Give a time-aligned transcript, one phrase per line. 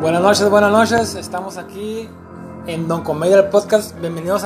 [0.00, 1.14] Buenas noches, buenas noches.
[1.16, 2.08] Estamos aquí
[2.66, 3.98] en Don Comedia el podcast.
[4.00, 4.44] Bienvenidos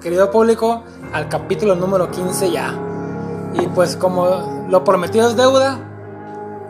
[0.00, 0.82] querido público
[1.12, 2.74] al capítulo número 15 ya.
[3.54, 5.78] Y pues como lo prometido es deuda,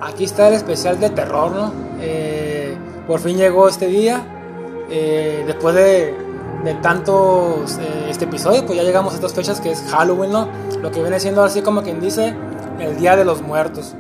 [0.01, 1.73] aquí está el especial de terror, ¿no?
[2.01, 2.77] Eh,
[3.07, 4.25] por fin llegó este día.
[4.91, 6.15] Eh, después de,
[6.65, 10.49] de tantos eh, este episodio, pues ya llegamos a estas fechas que es Halloween, ¿no?
[10.85, 12.37] Lo que viene siendo así como quien dice
[12.79, 13.95] el Día de los Muertos.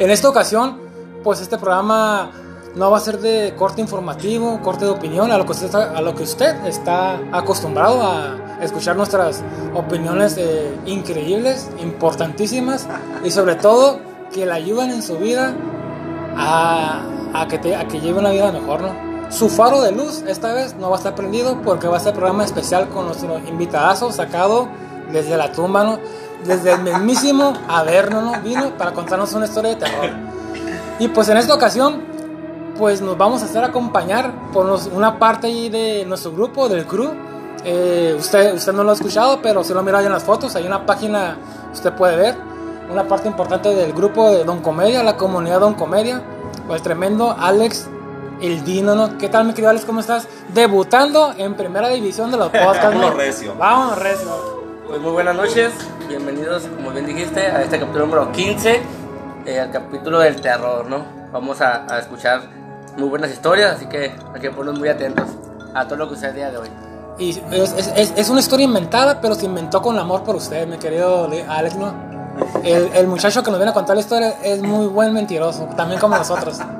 [0.00, 0.78] En esta ocasión,
[1.22, 2.32] pues este programa
[2.74, 7.20] no va a ser de corte informativo, corte de opinión, a lo que usted está,
[7.30, 9.44] acostumbrado a escuchar nuestras
[9.76, 12.88] opiniones eh, increíbles, importantísimas
[13.24, 14.00] y sobre todo
[14.34, 15.54] que le ayudan en su vida
[16.36, 19.06] a que lleve una vida mejor, ¿no?
[19.30, 22.12] Su faro de luz esta vez no va a estar prendido porque va a ser
[22.12, 24.68] programa especial con nuestro invitadazo sacado
[25.12, 25.98] desde la tumba, ¿no?
[26.44, 28.40] Desde el mismísimo Averno, ¿no?
[28.42, 30.10] Vino para contarnos una historia de terror.
[30.98, 32.02] Y pues en esta ocasión,
[32.78, 36.86] pues nos vamos a hacer acompañar por nos- una parte ahí de nuestro grupo, del
[36.86, 37.10] crew.
[37.64, 40.54] Eh, usted, usted no lo ha escuchado, pero si lo mira ahí en las fotos,
[40.56, 41.36] hay una página,
[41.72, 42.36] usted puede ver,
[42.92, 46.22] una parte importante del grupo de Don Comedia, la comunidad Don Comedia,
[46.70, 47.88] el tremendo Alex
[48.40, 49.16] El Dino, ¿no?
[49.18, 49.84] ¿Qué tal, mi querido Alex?
[49.86, 50.28] ¿Cómo estás?
[50.54, 52.82] Debutando en primera división de los podcasts.
[52.84, 52.90] ¿no?
[53.00, 53.54] Vámonos recio.
[53.58, 54.55] Vámonos recio.
[54.88, 55.72] Pues muy buenas noches,
[56.08, 58.80] bienvenidos, como bien dijiste, a este capítulo número 15,
[59.46, 61.04] eh, al capítulo del terror, ¿no?
[61.32, 62.42] Vamos a, a escuchar
[62.96, 65.26] muy buenas historias, así que hay que ponernos muy atentos
[65.74, 66.68] a todo lo que sucede el día de hoy.
[67.18, 70.66] Y es, es- es- es una historia inventada, pero se inventó con amor por usted,
[70.66, 71.92] mi querido Le- Alex, ¿no?
[72.62, 76.00] El, el muchacho que nos viene a contar la historia es muy buen mentiroso, también
[76.00, 76.58] como nosotros.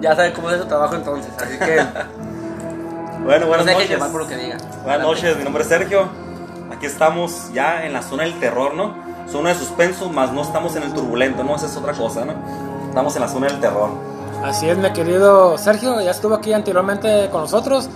[0.00, 1.76] Ya saben cómo es su trabajo entonces, así que
[3.22, 4.10] Bueno, no buenas dejen noches.
[4.10, 4.56] por lo que diga.
[4.82, 6.08] Buenas noches, mi nombre es Sergio.
[6.80, 8.94] Aquí estamos ya en la zona del terror, ¿no?
[9.30, 11.54] Zona de suspenso, más no estamos en el turbulento, ¿no?
[11.54, 12.32] Esa es otra cosa, ¿no?
[12.88, 13.90] Estamos en la zona del terror.
[14.42, 17.90] Así es, mi querido Sergio, ya estuvo aquí anteriormente con nosotros,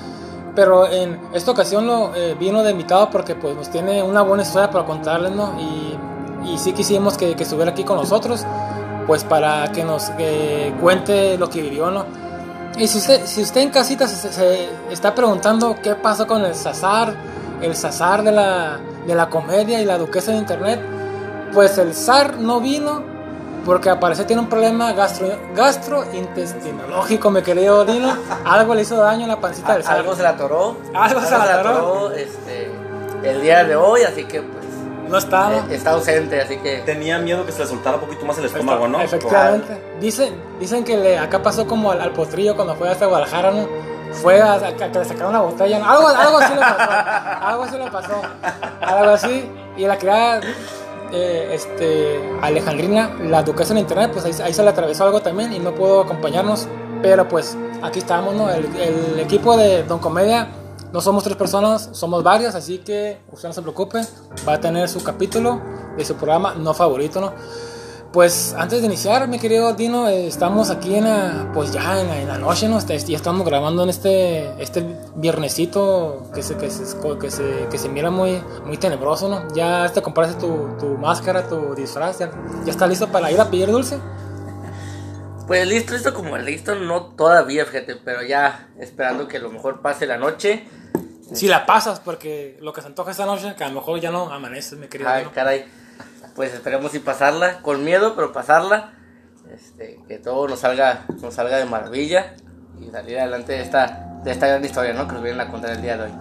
[0.54, 4.42] pero en esta ocasión lo eh, vino de invitado porque pues nos tiene una buena
[4.42, 5.58] historia para contarles, ¿no?
[5.58, 8.44] Y, y sí quisimos que, que estuviera aquí con nosotros,
[9.06, 12.04] pues para que nos eh, cuente lo que vivió, ¿no?
[12.76, 16.54] Y si usted, si usted en casita se, se está preguntando qué pasó con el
[16.54, 17.14] Sazar,
[17.64, 20.80] el Sazar de la, de la comedia y la duquesa de internet,
[21.52, 23.02] pues el zar no vino
[23.64, 28.14] porque al parecer tiene un problema gastro, gastrointestinológico, mi querido Dino.
[28.44, 29.98] Algo le hizo daño en la pancita del zar.
[29.98, 32.10] Algo se la atoró, Algo se la atoró.
[32.12, 32.70] este,
[33.22, 34.64] el día de hoy, así que pues
[35.08, 35.56] No estaba.
[35.56, 38.44] eh, está ausente, así que Tenía miedo que se le soltara un poquito más el
[38.46, 39.00] estómago, ¿no?
[39.00, 39.80] Efectivamente.
[40.00, 43.66] Dicen, dicen que le, acá pasó como al, al potrillo cuando fue hasta Guadalajara, ¿no?
[44.22, 45.90] Fue a, a que le sacaron una botella, ¿no?
[45.90, 46.90] Algo, algo así le pasó.
[47.46, 48.22] Algo así le pasó.
[48.80, 49.50] Algo así.
[49.76, 50.40] Y la criada,
[51.12, 55.52] eh, este, Alejandrina, la duquesa en internet, pues ahí, ahí se le atravesó algo también
[55.52, 56.68] y no pudo acompañarnos.
[57.02, 58.50] Pero pues aquí estamos, ¿no?
[58.50, 60.48] El, el equipo de Don Comedia.
[60.92, 64.00] No somos tres personas, somos varias, así que usted no se preocupe,
[64.48, 65.60] va a tener su capítulo
[65.96, 67.32] de su programa no favorito, ¿no?
[68.14, 72.06] Pues antes de iniciar, mi querido Dino, eh, estamos aquí en la, pues ya en
[72.06, 72.78] la, en la noche, ¿no?
[72.78, 74.86] Este- ya estamos grabando en este, este
[75.16, 76.84] viernesito que se, que se,
[77.18, 79.52] que se, que se mira muy, muy tenebroso, ¿no?
[79.52, 82.30] Ya te compraste tu, tu máscara, tu disfraz, ya,
[82.64, 83.98] ya está listo para ir a pedir dulce.
[85.46, 89.82] Pues listo, listo como listo, no todavía, fíjate, pero ya esperando que a lo mejor
[89.82, 90.64] pase la noche.
[91.34, 94.10] Si la pasas, porque lo que se antoja esta noche, que a lo mejor ya
[94.10, 95.32] no amanece, mi querido Ay, Dino.
[95.34, 95.66] caray.
[96.34, 98.92] Pues esperemos y pasarla, con miedo, pero pasarla.
[99.52, 102.34] Este, que todo nos salga, nos salga de maravilla
[102.80, 105.06] y salir adelante de esta, de esta gran historia, ¿no?
[105.06, 106.12] Que nos vienen a contar el día de hoy.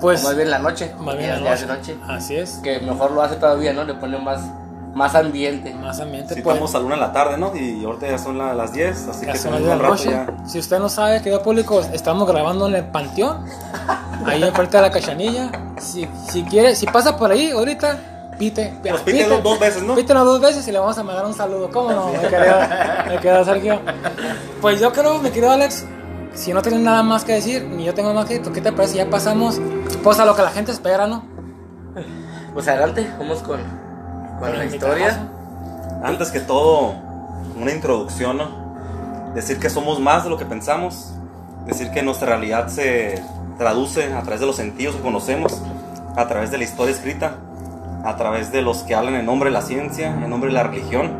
[0.00, 0.92] Pues, O más bien la noche.
[1.00, 1.66] más bien la noche.
[1.66, 1.96] de noche.
[2.08, 3.82] Así es, Que mejor lo hace todavía, ¿no?
[3.84, 4.40] Le pone más,
[4.94, 5.74] más ambiente.
[5.74, 6.34] más ambiente.
[6.34, 6.54] Sí, pues.
[6.54, 7.56] estamos a la una de la tarde, ¿no?
[7.56, 10.06] Y ahorita ya son la- las 10, así Ya que son tenemos las un 10
[10.06, 10.42] de la rato noche.
[10.44, 10.48] ya.
[10.48, 13.44] Si usted no sabe, querido público, estamos grabando en el Panteón,
[14.26, 15.50] ahí enfrente de la cachanilla.
[15.80, 17.98] Si, si quiere, si pasa por ahí ahorita,
[18.38, 18.72] pite.
[18.82, 19.94] Pues pítelo dos veces, ¿no?
[19.94, 21.70] Pítelo dos veces y le vamos a mandar un saludo.
[21.70, 22.56] ¿Cómo no, mi querido,
[23.20, 23.80] querido Sergio?
[24.60, 25.84] Pues yo creo, mi querido Alex,
[26.34, 28.72] si no tienes nada más que decir, ni yo tengo más que decir, ¿qué te
[28.72, 28.96] parece?
[28.96, 29.60] Ya pasamos
[30.02, 31.24] pues a lo que la gente espera, ¿no?
[32.52, 33.60] Pues adelante, vamos con,
[34.38, 35.28] con la historia.
[36.02, 36.94] Antes que todo,
[37.56, 39.32] una introducción, ¿no?
[39.34, 41.12] Decir que somos más de lo que pensamos,
[41.66, 43.22] decir que nuestra realidad se
[43.58, 45.60] traduce a través de los sentidos que conocemos,
[46.16, 47.36] a través de la historia escrita,
[48.06, 50.62] a través de los que hablan en nombre de la ciencia, en nombre de la
[50.62, 51.10] religión.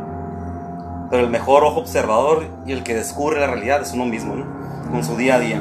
[1.10, 4.46] Pero el mejor ojo observador y el que descubre la realidad es uno mismo, ¿no?
[4.92, 5.60] Con su día a día.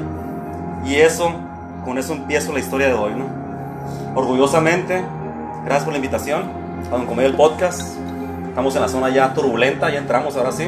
[0.86, 1.32] Y eso,
[1.84, 3.26] con eso empiezo la historia de hoy, ¿no?
[4.14, 5.04] Orgullosamente,
[5.64, 6.44] gracias por la invitación
[6.88, 7.98] a Don Comedia el Podcast.
[8.48, 10.68] Estamos en la zona ya turbulenta, ya entramos ahora sí.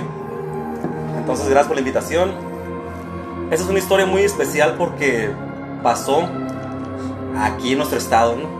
[1.19, 2.31] Entonces, gracias por la invitación.
[3.51, 5.29] Esta es una historia muy especial porque
[5.83, 6.27] pasó
[7.39, 8.56] aquí en nuestro estado, ¿no?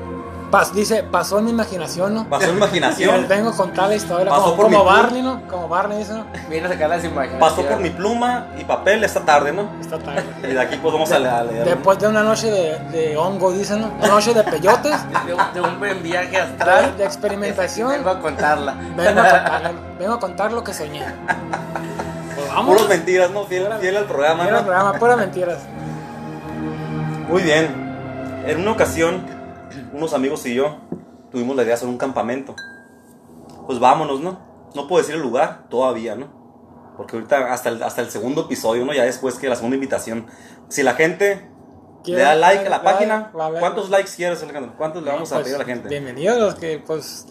[0.52, 2.24] Pas- dice, pasó en mi imaginación, ¿no?
[2.30, 4.30] Pasó en Y les imaginación, vengo a contar la historia.
[4.30, 4.96] Pasó como por como mi club.
[4.96, 5.42] Barney, ¿no?
[5.48, 6.26] Como Barney dice, ¿no?
[6.50, 7.40] Viene a sacar las imágenes.
[7.40, 9.70] pasó por mi pluma y papel esta tarde, ¿no?
[9.82, 10.24] Esta tarde.
[10.44, 11.60] Y de aquí pues vamos a le- a leer.
[11.60, 11.66] ¿no?
[11.76, 13.92] Después de una noche de, de hongo, dicen, ¿no?
[14.00, 14.96] Una noche de peyotes,
[15.26, 16.98] De, un- de un buen viaje de, astral.
[16.98, 17.90] de experimentación.
[17.90, 18.74] Vengo a contarla.
[18.96, 21.04] Vengo a contar, vengo a contar lo que soñé.
[22.36, 22.74] Pues vamos.
[22.76, 23.44] Puros mentiras, ¿no?
[23.46, 24.68] Fiel, fiel al programa, Mira el ¿no?
[24.68, 25.58] programa, puras mentiras.
[27.30, 27.86] Muy bien.
[28.46, 29.26] En una ocasión,
[29.94, 30.78] unos amigos y yo
[31.32, 32.56] tuvimos la idea de hacer un campamento.
[33.66, 34.40] Pues vámonos, ¿no?
[34.76, 36.28] No puedo decir el lugar todavía, ¿no?
[36.96, 38.94] Porque ahorita hasta el, hasta el segundo episodio, ¿no?
[38.94, 40.28] Ya después que la segunda invitación.
[40.70, 41.48] Si la gente
[42.06, 43.32] le da like a la página.
[43.60, 44.74] ¿cuántos likes quieres, Alejandro?
[44.78, 45.90] ¿Cuántos le vamos a Pues, pedir a la gente?
[45.90, 47.28] Bienvenidos los que, pues.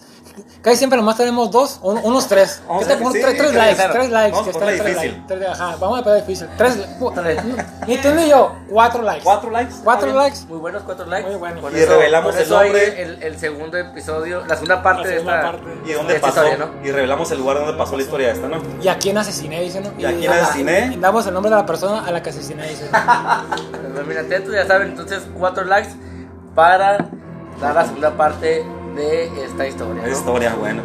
[0.60, 2.60] Casi siempre nomás tenemos dos, un- unos tres.
[2.68, 3.14] Vamos ¿Qué a te ver, pongo?
[3.14, 3.92] sí, tres, tres likes, claro.
[3.94, 4.30] tres likes.
[4.32, 5.10] Vamos que están tres difícil.
[5.12, 5.24] likes.
[5.28, 6.48] Tres- ajá, vamos a poner difícil.
[6.58, 6.78] Tres.
[7.14, 7.44] Tres.
[7.86, 9.24] Ni tú ni yo, cuatro likes.
[9.24, 9.74] ¿Cuatro likes?
[9.84, 10.38] Cuatro likes.
[10.48, 11.30] Muy buenos cuatro likes.
[11.36, 13.02] Muy Y revelamos el nombre.
[13.02, 15.52] El, el segundo episodio, la segunda parte La de segunda esta.
[15.52, 15.66] parte.
[15.86, 16.44] ¿Y dónde de esta pasó?
[16.46, 16.86] historia, ¿no?
[16.86, 18.56] Y revelamos el lugar donde pasó la historia esta, ¿no?
[18.82, 19.92] Y a quién asesiné, dicen, ¿no?
[19.98, 20.90] ¿Y a quién ajá, asesiné?
[20.92, 22.88] y damos el nombre de la persona a la que asesiné, dicen.
[23.94, 25.90] Pues mira, atentos, ya saben, entonces cuatro likes
[26.54, 26.98] para
[27.60, 28.62] dar la segunda parte
[28.96, 30.02] de esta historia.
[30.02, 30.08] ¿no?
[30.08, 30.82] Historia, bueno.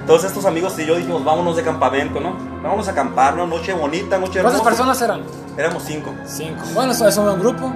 [0.00, 2.36] Entonces estos amigos y yo dijimos, vámonos de campamento, ¿no?
[2.62, 3.46] Vámonos a acampar, ¿no?
[3.46, 4.58] Noche bonita, noche hermosa.
[4.58, 5.22] ¿Cuántas personas eran?
[5.56, 6.12] Éramos cinco.
[6.26, 6.62] Cinco.
[6.74, 7.72] Bueno, eso es un grupo.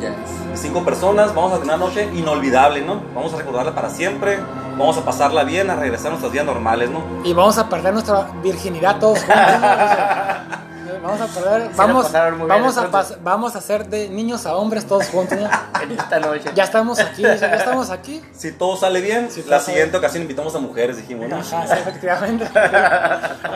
[0.00, 0.60] Yes.
[0.60, 3.00] Cinco personas, vamos a tener una noche inolvidable, ¿no?
[3.14, 4.38] Vamos a recordarla para siempre,
[4.78, 7.02] vamos a pasarla bien, a regresar a nuestras vidas normales, ¿no?
[7.24, 9.36] Y vamos a perder nuestra virginidad todos juntos.
[11.02, 11.60] vamos a perder.
[11.70, 14.86] la Vamos, pasaron muy bien, vamos, a pas- vamos a hacer de niños a hombres
[14.86, 15.38] todos juntos.
[15.38, 15.48] ¿no?
[15.82, 16.50] En esta noche.
[16.54, 18.22] Ya estamos aquí, ya estamos aquí.
[18.32, 21.36] Si todo sale bien, Si la sale siguiente ocasión invitamos a mujeres, dijimos, ¿no?
[21.36, 22.44] Ajá, sí, efectivamente.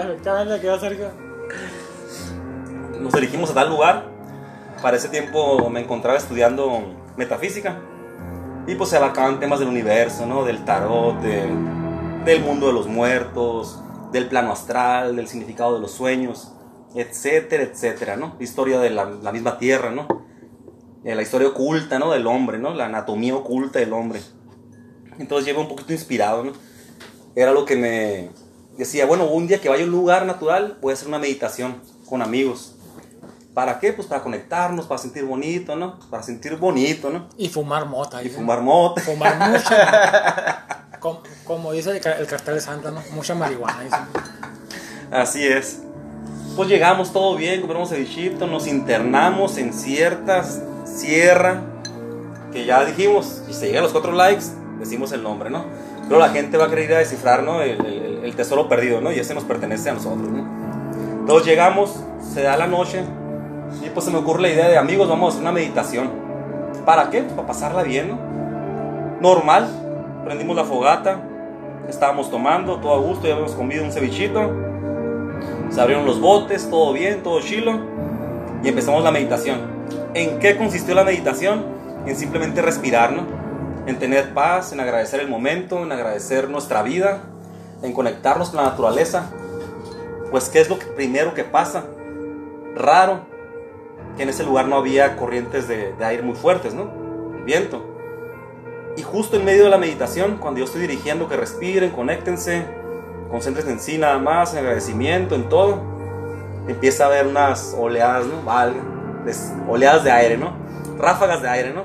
[0.02, 1.08] efectivamente, quedó Sergio.
[3.00, 4.04] Nos dirigimos a tal lugar.
[4.82, 7.76] Para ese tiempo me encontraba estudiando metafísica.
[8.66, 10.44] Y pues se abarcaban temas del universo, ¿no?
[10.44, 11.52] Del tarot, de-
[12.24, 13.78] del mundo de los muertos,
[14.10, 16.53] del plano astral, del significado de los sueños,
[16.94, 18.36] etcétera, etcétera, ¿no?
[18.40, 20.06] Historia de la, la misma tierra, ¿no?
[21.04, 22.10] Eh, la historia oculta, ¿no?
[22.12, 22.72] Del hombre, ¿no?
[22.72, 24.20] La anatomía oculta del hombre.
[25.18, 26.52] Entonces llevo un poquito inspirado, ¿no?
[27.34, 28.30] Era lo que me
[28.78, 31.80] decía, bueno, un día que vaya a un lugar natural, voy a hacer una meditación
[32.06, 32.76] con amigos.
[33.52, 33.92] ¿Para qué?
[33.92, 36.00] Pues para conectarnos, para sentir bonito, ¿no?
[36.10, 37.28] Para sentir bonito, ¿no?
[37.36, 38.20] Y fumar mota.
[38.20, 38.40] Y dicen.
[38.40, 39.00] fumar mote.
[39.00, 39.74] Fumar mucho.
[41.00, 43.02] como, como dice el, el cartel de Santa, ¿no?
[43.12, 44.08] Mucha marihuana.
[45.12, 45.82] Así es.
[46.56, 51.62] Pues llegamos todo bien, compramos cevichito, nos internamos en ciertas sierra
[52.52, 54.44] que ya dijimos, si se llega a los cuatro likes,
[54.78, 55.64] decimos el nombre, ¿no?
[56.08, 57.60] Pero la gente va a querer ir a descifrar, ¿no?
[57.60, 59.12] El, el- el tesoro perdido, ¿no?
[59.12, 60.46] Y ese nos pertenece a nosotros, ¿no?
[61.20, 62.00] Entonces llegamos,
[62.32, 63.02] se da la noche
[63.84, 66.10] y pues se me ocurre la idea de amigos, vamos a hacer una meditación.
[66.86, 67.20] ¿Para qué?
[67.22, 68.18] Pues para pasarla bien, ¿no?
[69.20, 69.68] Normal,
[70.24, 71.20] prendimos la fogata,
[71.88, 74.52] estábamos tomando, todo a gusto, ya habíamos comido un cevichito.
[75.74, 77.80] Se abrieron los botes, todo bien, todo chilo.
[78.62, 79.58] Y empezamos la meditación.
[80.14, 81.64] ¿En qué consistió la meditación?
[82.06, 83.26] En simplemente respirar, ¿no?
[83.88, 87.22] En tener paz, en agradecer el momento, en agradecer nuestra vida,
[87.82, 89.32] en conectarnos con la naturaleza.
[90.30, 91.86] Pues, ¿qué es lo primero que pasa?
[92.76, 93.22] Raro
[94.16, 96.88] que en ese lugar no había corrientes de, de aire muy fuertes, ¿no?
[97.44, 97.84] Viento.
[98.96, 102.64] Y justo en medio de la meditación, cuando yo estoy dirigiendo que respiren, conéctense,
[103.34, 105.82] concéntrense en sí nada más, en agradecimiento, en todo,
[106.68, 108.40] empieza a haber unas oleadas, ¿no?
[108.44, 108.80] Valga,
[109.68, 110.52] oleadas de aire, ¿no?
[110.96, 111.82] Ráfagas de aire, ¿no?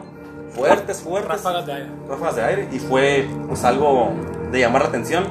[0.51, 1.32] Fuertes, fuertes.
[1.32, 1.89] Ráfagas de aire.
[2.08, 2.70] ráfagas de aire.
[2.72, 4.12] Y fue pues algo
[4.51, 5.24] de llamar la atención.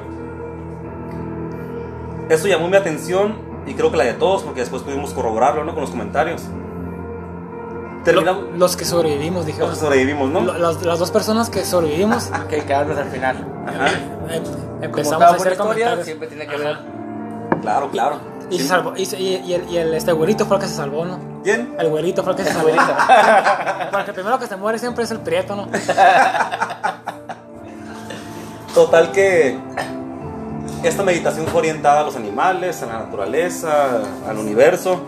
[2.29, 5.73] Eso llamó mi atención y creo que la de todos, porque después pudimos corroborarlo, ¿no?
[5.73, 6.49] Con los comentarios.
[8.13, 8.45] Terminamos.
[8.45, 9.69] Lo- los que sobrevivimos, dijeron.
[9.71, 10.41] Los que sobrevivimos, ¿no?
[10.41, 13.37] Lo- las, las dos personas que sobrevivimos Que quedarnos al final.
[13.67, 13.87] Ajá.
[14.29, 16.65] Como empezamos a hacer historia, siempre tiene que Ajá.
[16.65, 16.79] ver.
[17.63, 18.17] Claro, claro.
[18.51, 20.69] Y, se salvó, y, se- y- y el, y el- este güerito fue el que
[20.69, 21.19] se salvó, ¿no?
[21.45, 21.75] ¿Quién?
[21.79, 22.69] El güerito fue el que se salvó.
[22.69, 22.85] Güerito.
[23.91, 25.69] Porque el primero que se muere siempre es el prieto, ¿no?
[28.75, 29.59] Total que
[30.83, 35.01] esta meditación fue orientada a los animales, a la naturaleza, al universo.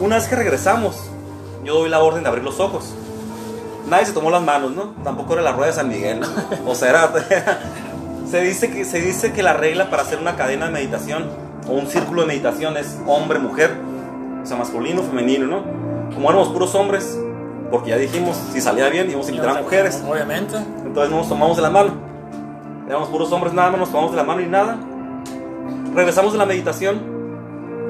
[0.00, 1.10] Una vez que regresamos,
[1.66, 2.94] yo doy la orden de abrir los ojos.
[3.88, 4.94] Nadie se tomó las manos, ¿no?
[5.04, 6.26] Tampoco era la rueda de San Miguel, ¿no?
[6.66, 7.10] O sea, era-
[8.30, 11.26] se, dice que, se dice que la regla para hacer una cadena de meditación
[11.68, 13.72] o un círculo de meditación es hombre-mujer,
[14.42, 15.62] o sea, masculino, femenino, ¿no?
[16.14, 17.18] Como éramos puros hombres,
[17.70, 20.02] porque ya dijimos, si salía bien, íbamos a invitar a mujeres.
[20.08, 20.56] Obviamente.
[20.84, 21.90] Entonces no nos tomamos de la mano.
[22.88, 24.78] Éramos puros hombres nada más, nos tomamos de la mano y nada.
[25.94, 27.15] Regresamos de la meditación.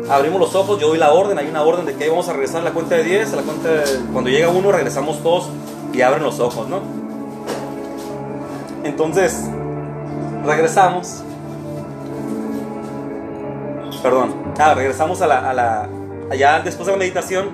[0.09, 2.61] Abrimos los ojos, yo doy la orden, hay una orden de que vamos a regresar
[2.61, 3.83] a la cuenta de 10, a la cuenta de,
[4.13, 5.49] cuando llega uno regresamos todos
[5.93, 6.81] y abren los ojos, ¿no?
[8.85, 9.45] Entonces,
[10.45, 11.23] regresamos.
[14.03, 14.35] Perdón.
[14.59, 15.89] Ah, regresamos a la, a la
[16.31, 17.49] allá después de la meditación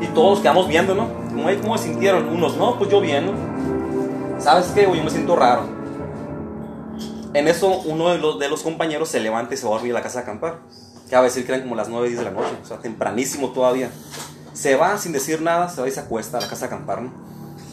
[0.00, 1.08] y todos quedamos viendo, ¿no?
[1.30, 2.28] ¿Cómo, cómo se sintieron?
[2.28, 4.40] Unos, no, pues yo bien, ¿no?
[4.40, 4.82] ¿Sabes qué?
[4.82, 5.62] Yo me siento raro.
[7.32, 9.92] En eso, uno de los, de los compañeros se levanta y se va a dormir
[9.92, 10.58] a la casa de acampar.
[11.08, 12.78] Que va a decir que eran como las 9, 10 de la noche, o sea,
[12.78, 13.90] tempranísimo todavía.
[14.52, 17.02] Se va sin decir nada, se va y se acuesta a la casa de acampar,
[17.02, 17.12] ¿no?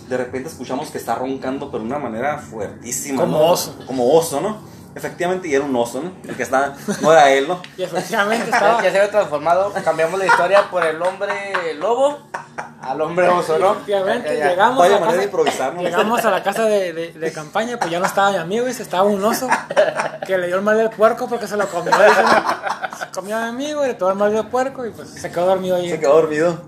[0.09, 3.21] De repente escuchamos que está roncando, pero de una manera fuertísima.
[3.21, 3.45] Como ¿no?
[3.45, 3.77] oso.
[3.87, 4.57] Como oso, ¿no?
[4.93, 6.11] Efectivamente, y era un oso, ¿no?
[6.27, 7.61] El que estaba, no era él, ¿no?
[7.77, 8.77] Y efectivamente estaba.
[8.83, 11.33] ya se había transformado, cambiamos la historia por el hombre
[11.75, 12.19] lobo
[12.81, 13.71] al hombre oso, ¿no?
[13.73, 14.49] Efectivamente, Ya, ya, ya.
[14.51, 18.37] llegamos a llegamos a la casa de, de- de campaña, pues ya no estaba mi
[18.37, 19.47] amigo, ese estaba un oso
[20.25, 21.93] que le dio el mal del puerco porque se lo comió.
[21.93, 25.31] Se comió a mi amigo y le tomó el mal del puerco y pues se
[25.31, 25.89] quedó dormido ahí.
[25.89, 26.61] Se quedó dormido.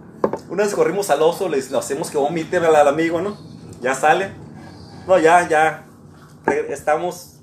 [0.50, 3.38] Una vez corrimos al oso, le hacemos que vomite al, al amigo, ¿no?
[3.82, 4.32] Ya sale.
[5.08, 5.86] No, ya, ya.
[6.70, 7.40] Estamos.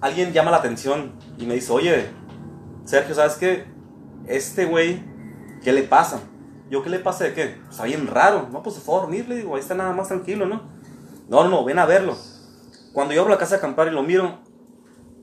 [0.00, 2.10] Alguien llama la atención y me dice, oye,
[2.84, 3.66] Sergio, ¿sabes qué?
[4.26, 5.02] Este güey,
[5.64, 6.20] ¿qué le pasa?
[6.70, 7.58] Yo, ¿qué le pasa de qué?
[7.70, 8.48] Está bien raro.
[8.52, 10.62] No, pues se fue a digo, ahí está nada más tranquilo, ¿no?
[11.28, 12.16] No, no, no, ven a verlo.
[12.92, 14.38] Cuando yo abro la casa de acampar y lo miro,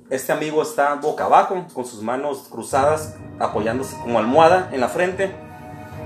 [0.09, 5.31] este amigo está boca abajo, con sus manos cruzadas, apoyándose como almohada en la frente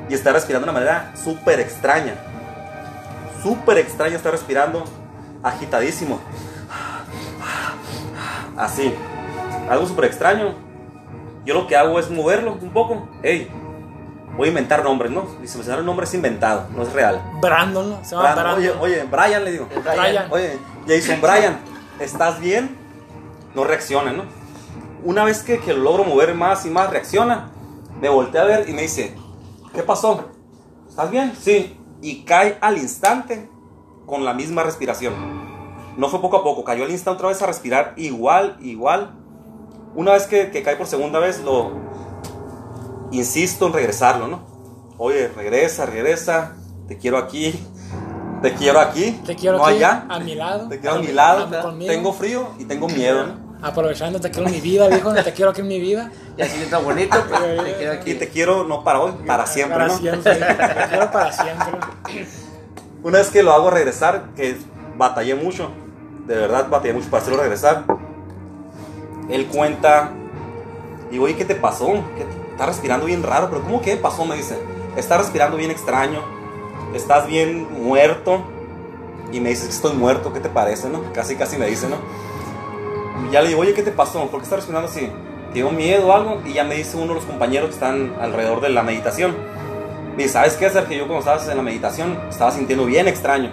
[0.09, 2.15] y está respirando de una manera súper extraña.
[3.43, 4.83] Súper extraña está respirando,
[5.43, 6.19] agitadísimo.
[8.57, 8.93] Así.
[9.69, 10.55] Algo súper extraño.
[11.45, 13.07] Yo lo que hago es moverlo un poco.
[13.23, 13.49] Ey,
[14.39, 15.27] voy a inventar nombres, ¿no?
[15.41, 17.21] Dice, el nombre es inventado, no es real.
[17.41, 18.05] Brandon, ¿no?
[18.05, 18.77] Se llama Brandon, Brandon.
[18.79, 19.67] oye, oye, Brian le digo.
[19.83, 20.31] Brian.
[20.31, 21.59] Oye, Jason Brian,
[21.99, 22.77] ¿estás bien?
[23.53, 24.23] No reacciona, ¿no?
[25.03, 27.51] Una vez que, que lo logro mover más y más, reacciona.
[27.99, 29.13] Me voltea a ver y me dice,
[29.73, 30.29] ¿qué pasó?
[30.87, 31.33] ¿Estás bien?
[31.37, 31.77] Sí.
[32.01, 33.49] Y cae al instante
[34.05, 35.15] con la misma respiración.
[35.97, 39.15] No fue poco a poco, cayó al instante otra vez a respirar igual, igual.
[39.95, 41.73] Una vez que, que cae por segunda vez, lo
[43.11, 44.41] insisto en regresarlo, ¿no?
[44.97, 46.53] Oye, regresa, regresa,
[46.87, 47.57] te quiero aquí,
[48.41, 50.05] te quiero aquí, Te quiero no aquí, allá.
[50.09, 50.67] a mi lado.
[50.67, 51.47] Te quiero a mi lado.
[51.79, 53.27] Tengo frío y tengo miedo.
[53.27, 53.49] ¿no?
[53.61, 55.13] Aprovechando, te quiero en mi vida, viejo.
[55.13, 56.11] Te quiero aquí en mi vida.
[56.37, 58.13] Y así está bonito, pues, te quedo Y aquí.
[58.15, 59.97] te quiero no para hoy, para siempre, Para ¿no?
[59.97, 60.33] siempre.
[60.35, 61.67] Te quiero para siempre.
[63.03, 64.57] Una vez que lo hago regresar, que
[64.97, 65.69] batallé mucho,
[66.27, 67.85] de verdad batallé mucho para hacerlo regresar.
[69.29, 70.11] Él cuenta,
[71.11, 71.87] y oye, ¿qué te pasó?
[72.17, 74.25] ¿Qué te- Está respirando bien raro, pero ¿cómo que pasó?
[74.25, 74.59] Me dice,
[74.97, 76.21] está respirando bien extraño,
[76.93, 78.43] estás bien muerto.
[79.31, 81.13] Y me dice, estoy muerto, ¿qué te parece, no?
[81.13, 81.95] Casi, casi me dice, ¿no?
[83.25, 84.19] Y ya le digo, oye, ¿qué te pasó?
[84.27, 85.09] ¿Por qué estás respirando así?
[85.53, 86.41] ¿Te dio miedo o algo?
[86.45, 89.37] Y ya me dice uno de los compañeros que están alrededor de la meditación.
[90.17, 90.97] Me dice, ¿sabes qué, Sergio?
[90.97, 93.51] Yo cuando estabas en la meditación estaba sintiendo bien extraño.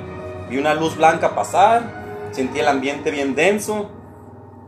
[0.51, 3.89] Vi una luz blanca pasar, sentí el ambiente bien denso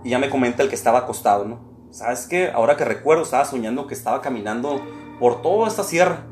[0.04, 1.67] y ya me comenta el que estaba acostado, ¿no?
[1.90, 2.50] ¿Sabes qué?
[2.50, 4.80] Ahora que recuerdo, estaba soñando que estaba caminando
[5.18, 6.26] por toda esta sierra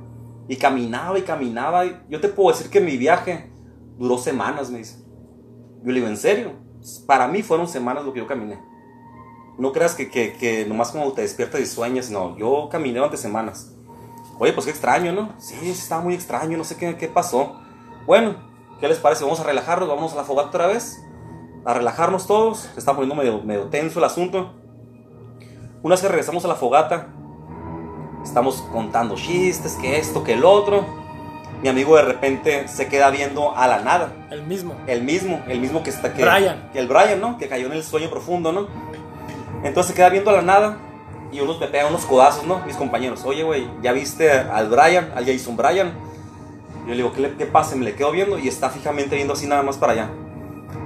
[0.49, 1.85] y caminaba y caminaba.
[2.09, 3.51] yo te puedo decir que mi viaje
[3.99, 4.99] duró semanas, me dice.
[5.83, 6.53] Yo le digo, ¿en serio?
[7.07, 8.61] Para mí fueron semanas lo que yo caminé.
[9.59, 12.37] No creas que, que, que nomás como te despiertas y sueñas, no.
[12.37, 13.73] Yo caminé durante semanas.
[14.39, 15.31] Oye, pues qué extraño, ¿no?
[15.39, 17.59] Sí, está muy extraño, no sé qué, qué pasó.
[18.07, 18.37] Bueno,
[18.81, 19.25] ¿qué les parece?
[19.25, 21.03] Vamos a relajarnos, vamos a la fogata otra vez.
[21.65, 22.59] A relajarnos todos.
[22.75, 24.53] Se está poniendo medio, medio tenso el asunto.
[25.87, 27.07] Una vez que regresamos a la fogata,
[28.25, 30.85] estamos contando chistes, que esto, que el otro.
[31.63, 34.13] Mi amigo de repente se queda viendo a la nada.
[34.33, 34.75] El mismo.
[34.89, 36.71] El mismo, el mismo que está que, Brian.
[36.73, 37.39] que el Brian, ¿no?
[37.39, 38.67] Que cayó en el sueño profundo, ¿no?
[39.63, 40.77] Entonces se queda viendo a la nada
[41.31, 42.59] y unos me pegan unos codazos, ¿no?
[42.67, 45.93] Mis compañeros, oye, güey, ¿ya viste al Brian, al Jason Brian?
[46.83, 47.77] Yo le digo, ¿qué, le, qué pasa?
[47.77, 50.11] Me le quedo viendo y está fijamente viendo así nada más para allá.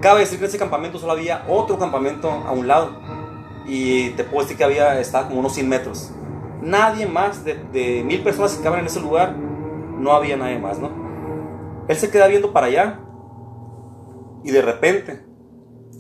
[0.03, 3.20] Cabe decir que en ese campamento solo había otro campamento a un lado
[3.67, 6.11] y te puedo decir que había, estaba como unos 100 metros.
[6.63, 10.91] Nadie más de, mil personas que caben en ese lugar, no había nadie más, ¿no?
[11.89, 13.01] Él se queda viendo para allá
[14.45, 15.25] y de repente,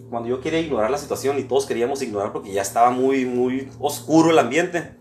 [0.08, 3.70] cuando yo quería ignorar la situación y todos queríamos ignorar porque ya estaba muy, muy
[3.78, 4.96] oscuro el ambiente,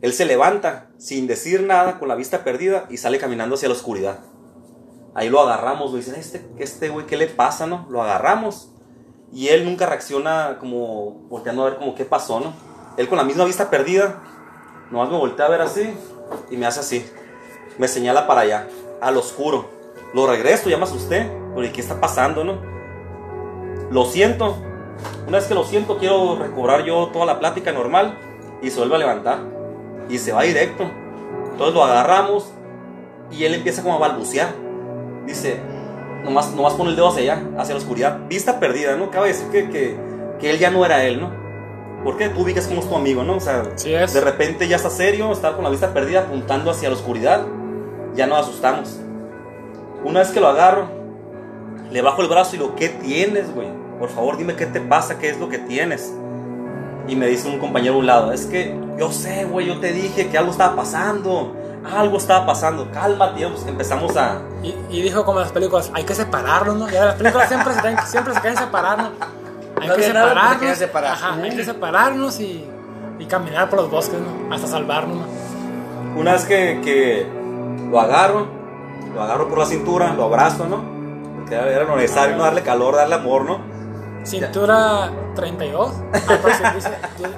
[0.00, 3.74] él se levanta sin decir nada, con la vista perdida y sale caminando hacia la
[3.74, 4.20] oscuridad.
[5.14, 7.86] Ahí lo agarramos, lo dicen, este, este güey, ¿qué le pasa, no?
[7.90, 8.72] Lo agarramos
[9.32, 12.52] y él nunca reacciona como volteando a ver como qué pasó, ¿no?
[12.96, 14.22] Él con la misma vista perdida,
[14.90, 15.94] nomás me voltea a ver así
[16.50, 17.10] y me hace así.
[17.78, 18.68] Me señala para allá,
[19.00, 19.70] al oscuro.
[20.12, 21.30] Lo regreso, ya me asusté.
[21.54, 22.58] Porque ¿qué está pasando, no?
[23.90, 24.56] Lo siento.
[25.26, 28.18] Una vez que lo siento, quiero recobrar yo toda la plática normal
[28.60, 29.38] y se vuelve a levantar.
[30.08, 30.84] Y se va directo.
[31.50, 32.50] Entonces lo agarramos
[33.30, 34.54] y él empieza como a balbucear.
[35.26, 35.60] Dice,
[36.24, 38.18] nomás, nomás pone el dedo hacia allá, hacia la oscuridad.
[38.28, 39.10] Vista perdida, ¿no?
[39.10, 39.96] Cabe decir que, que,
[40.40, 41.30] que él ya no era él, ¿no?
[42.04, 43.36] Porque tú ubicas como es tu amigo, ¿no?
[43.36, 44.12] O sea, Sí es.
[44.12, 47.46] de repente ya está serio, está con la vista perdida apuntando hacia la oscuridad.
[48.14, 48.98] Ya nos asustamos.
[50.04, 50.88] Una vez que lo agarro,
[51.90, 53.68] le bajo el brazo y lo, ¿qué tienes, güey?
[53.98, 56.12] Por favor, dime qué te pasa, qué es lo que tienes.
[57.06, 59.92] Y me dice un compañero a un lado, es que yo sé, güey, yo te
[59.92, 61.54] dije que algo estaba pasando.
[61.84, 63.40] Algo estaba pasando, cálmate.
[63.42, 64.38] Y pues empezamos a...
[64.62, 66.88] Y, y dijo como en las películas, hay que separarnos, ¿no?
[66.88, 69.10] Ya las películas siempre se, tienen- siempre se quieren separar, ¿no?
[69.80, 70.78] Hay No que separarnos.
[70.78, 71.12] separar.
[71.12, 72.64] Ajá, hay que separarnos y,
[73.18, 74.54] y caminar por los bosques, ¿no?
[74.54, 76.20] Hasta salvarnos, ¿no?
[76.20, 77.26] Una vez que, que
[77.90, 78.46] lo agarro,
[79.14, 80.82] lo agarro por la cintura, lo abrazo, ¿no?
[81.36, 83.71] Porque era era necesario no darle calor, darle amor, ¿no?
[84.24, 85.92] Cintura 32.
[86.12, 86.90] aproxim- dice,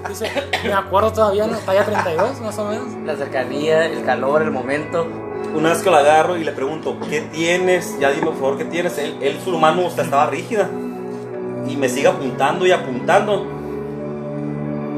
[0.08, 0.30] dice,
[0.64, 1.56] me acuerdo todavía, ¿no?
[1.58, 2.86] Talla 32, más o menos.
[3.04, 5.06] La cercanía, el calor, el momento.
[5.54, 7.98] Una vez que lo agarro y le pregunto, ¿qué tienes?
[8.00, 8.98] Ya dime por favor, ¿qué tienes?
[8.98, 10.68] Él, él su mano estaba rígida.
[11.66, 13.46] Y me sigue apuntando y apuntando.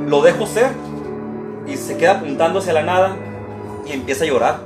[0.09, 0.71] Lo dejo ser.
[1.67, 3.17] Y se queda apuntando hacia la nada.
[3.87, 4.61] Y empieza a llorar.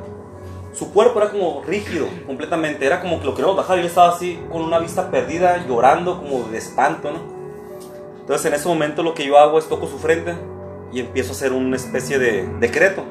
[0.73, 2.87] Su cuerpo era como rígido, completamente.
[2.87, 6.19] Era como que lo queríamos bajar y él estaba así, con una vista perdida, llorando
[6.19, 7.19] como de espanto, ¿no?
[8.21, 10.35] Entonces en ese momento lo que yo hago es toco su frente
[10.93, 13.05] y empiezo a hacer una especie de decreto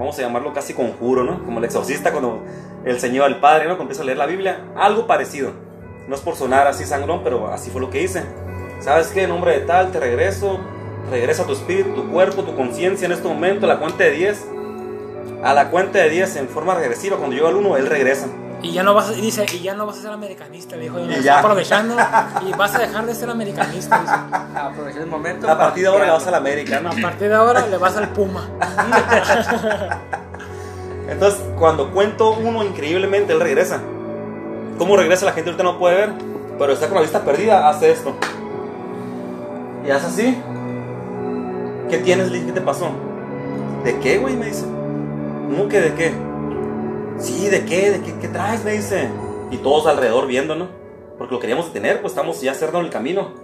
[0.00, 1.44] vamos a llamarlo casi conjuro, ¿no?
[1.44, 2.42] Como el exorcista cuando
[2.86, 3.74] el Señor, el Padre, ¿no?
[3.74, 5.52] A leer la Biblia, algo parecido.
[6.08, 8.24] No es por sonar así sangrón, pero así fue lo que hice.
[8.80, 9.24] ¿Sabes qué?
[9.24, 10.58] En nombre de tal, te regreso,
[11.10, 14.46] regresa tu espíritu, tu cuerpo, tu conciencia en este momento, la cuenta de 10.
[15.42, 18.26] A la cuenta de 10 en forma regresiva, cuando llega el 1, él regresa.
[18.62, 20.82] Y ya no vas a, y dice, y ya no vas a ser americanista, le
[20.82, 20.98] dijo.
[20.98, 21.38] Y está ya.
[21.38, 21.96] aprovechando
[22.46, 23.98] y vas a dejar de ser americanista.
[23.98, 24.14] dice.
[24.58, 25.50] Aprovechar el momento.
[25.50, 26.90] A partir de ahora le vas a la América, ¿no?
[26.90, 28.50] A partir de ahora le vas al Puma.
[31.08, 33.80] Entonces, cuando cuento uno increíblemente, él regresa.
[34.76, 36.12] ¿Cómo regresa la gente ahorita no puede ver?
[36.58, 38.14] Pero está con la vista perdida, hace esto.
[39.86, 40.38] Y hace así.
[41.88, 42.44] ¿Qué tienes, Liz?
[42.44, 42.90] ¿Qué te pasó?
[43.84, 44.36] ¿De qué, güey?
[44.36, 44.66] Me dice.
[45.50, 46.14] ¿Cómo que de qué?
[47.18, 47.90] Sí, ¿de qué?
[47.90, 48.62] ¿De qué, qué traes?
[48.64, 49.08] Me dice.
[49.50, 50.68] Y todos alrededor viendo, ¿no?
[51.18, 53.34] Porque lo queríamos detener, pues estamos ya cerrando el camino.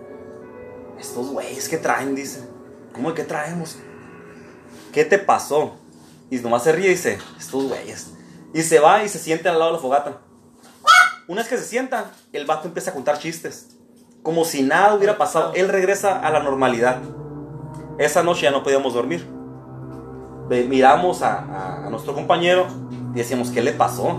[1.00, 2.14] Estos güeyes, ¿qué traen?
[2.14, 2.48] Dice.
[2.94, 3.78] ¿Cómo que traemos?
[4.92, 5.74] ¿Qué te pasó?
[6.30, 8.12] Y nomás se ríe y dice, estos güeyes.
[8.54, 10.20] Y se va y se siente al lado de la fogata.
[11.26, 13.70] Una vez que se sienta, el vato empieza a contar chistes.
[14.22, 15.52] Como si nada hubiera pasado.
[15.56, 17.02] Él regresa a la normalidad.
[17.98, 19.35] Esa noche ya no podíamos dormir.
[20.48, 22.66] Miramos a, a- a nuestro compañero
[23.14, 24.16] y decíamos, ¿qué le pasó?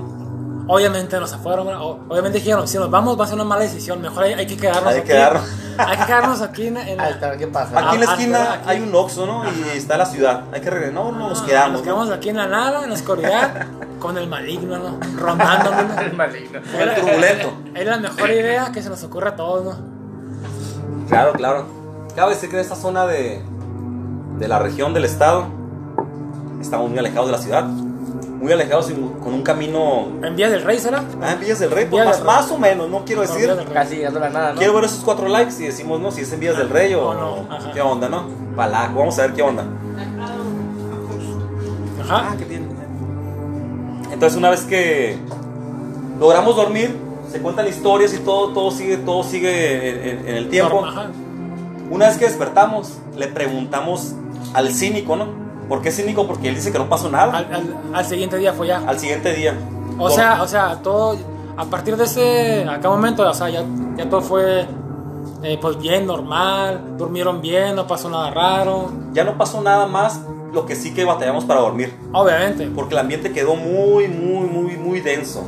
[0.70, 1.66] Obviamente nos fueron,
[2.10, 4.58] obviamente dijeron, si nos vamos va a ser una mala decisión, mejor hay, hay que
[4.58, 5.08] quedarnos Hay que aquí.
[5.10, 5.44] quedarnos.
[5.78, 7.80] Hay que quedarnos aquí en, en Ahí la- está, ¿qué pasa?
[7.80, 8.64] Aquí en la Ah, esquina ah, aquí.
[8.70, 9.44] hay un Oxxo, ¿no?
[9.46, 10.46] Y está la ciudad.
[10.52, 10.96] Hay que regresar.
[10.96, 11.72] No, no, nos quedamos.
[11.74, 11.86] Nos ¿no?
[11.86, 13.68] quedamos aquí en la nada, en la oscuridad,
[14.00, 15.00] con el maligno, ¿no?
[15.20, 15.98] Rondándonos.
[16.02, 16.60] El maligno.
[16.72, 17.54] Con el turbulento.
[17.76, 21.08] Es la mejor idea que se nos ocurre a todos, ¿no?
[21.08, 21.66] Claro, claro.
[22.16, 23.44] Cabe decir que en esta zona de,
[24.40, 25.46] de la región del estado
[26.62, 27.66] estamos muy alejados de la ciudad.
[27.66, 30.08] Muy alejados y con un camino.
[30.24, 31.04] En Vía del Rey, ¿será?
[31.22, 32.36] Ah, en Villas del Rey, pues, Villas más, del Rey.
[32.36, 33.50] más o menos, no quiero decir.
[33.52, 33.66] Rey.
[33.74, 34.58] Casi llegando a la nada, ¿no?
[34.60, 37.08] Quiero ver esos cuatro likes y decimos, no, si es en Villas del Rey o,
[37.10, 37.72] O no, ajá.
[37.74, 38.26] qué onda, ¿no?
[38.56, 39.64] Palaco, vamos a ver qué onda.
[42.02, 42.30] Ajá.
[42.32, 42.68] Ah, ¿qué tiene?
[44.12, 45.18] Entonces una vez que
[46.20, 46.96] logramos dormir,
[47.32, 50.86] se cuentan historias y todo, todo sigue, todo sigue en, en- en el tiempo.
[50.86, 51.08] Ajá.
[51.90, 54.14] Una vez que despertamos, le preguntamos
[54.54, 55.47] al cínico, ¿no?
[55.68, 56.26] ¿Por qué cínico?
[56.28, 57.38] Porque él dice que no pasó nada.
[57.38, 58.78] Al, al- al siguiente día fue ya.
[58.88, 59.54] Al siguiente día.
[59.96, 61.18] O Por- sea, o sea, todo,
[61.58, 63.64] a partir de ese, acá momento, o sea, ya,
[63.98, 64.66] ya todo fue,
[65.44, 70.22] eh, pues bien, normal, durmieron bien, no pasó nada raro, ya no pasó nada más,
[70.54, 71.94] lo que sí que batallamos para dormir.
[72.14, 72.68] obviamente.
[72.74, 75.44] Porque el ambiente quedó muy, muy, muy, muy denso.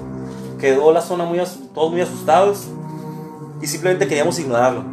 [0.59, 1.39] Quedó la zona muy,
[1.73, 2.67] todos muy asustados
[3.61, 4.83] y simplemente queríamos ignorarlo.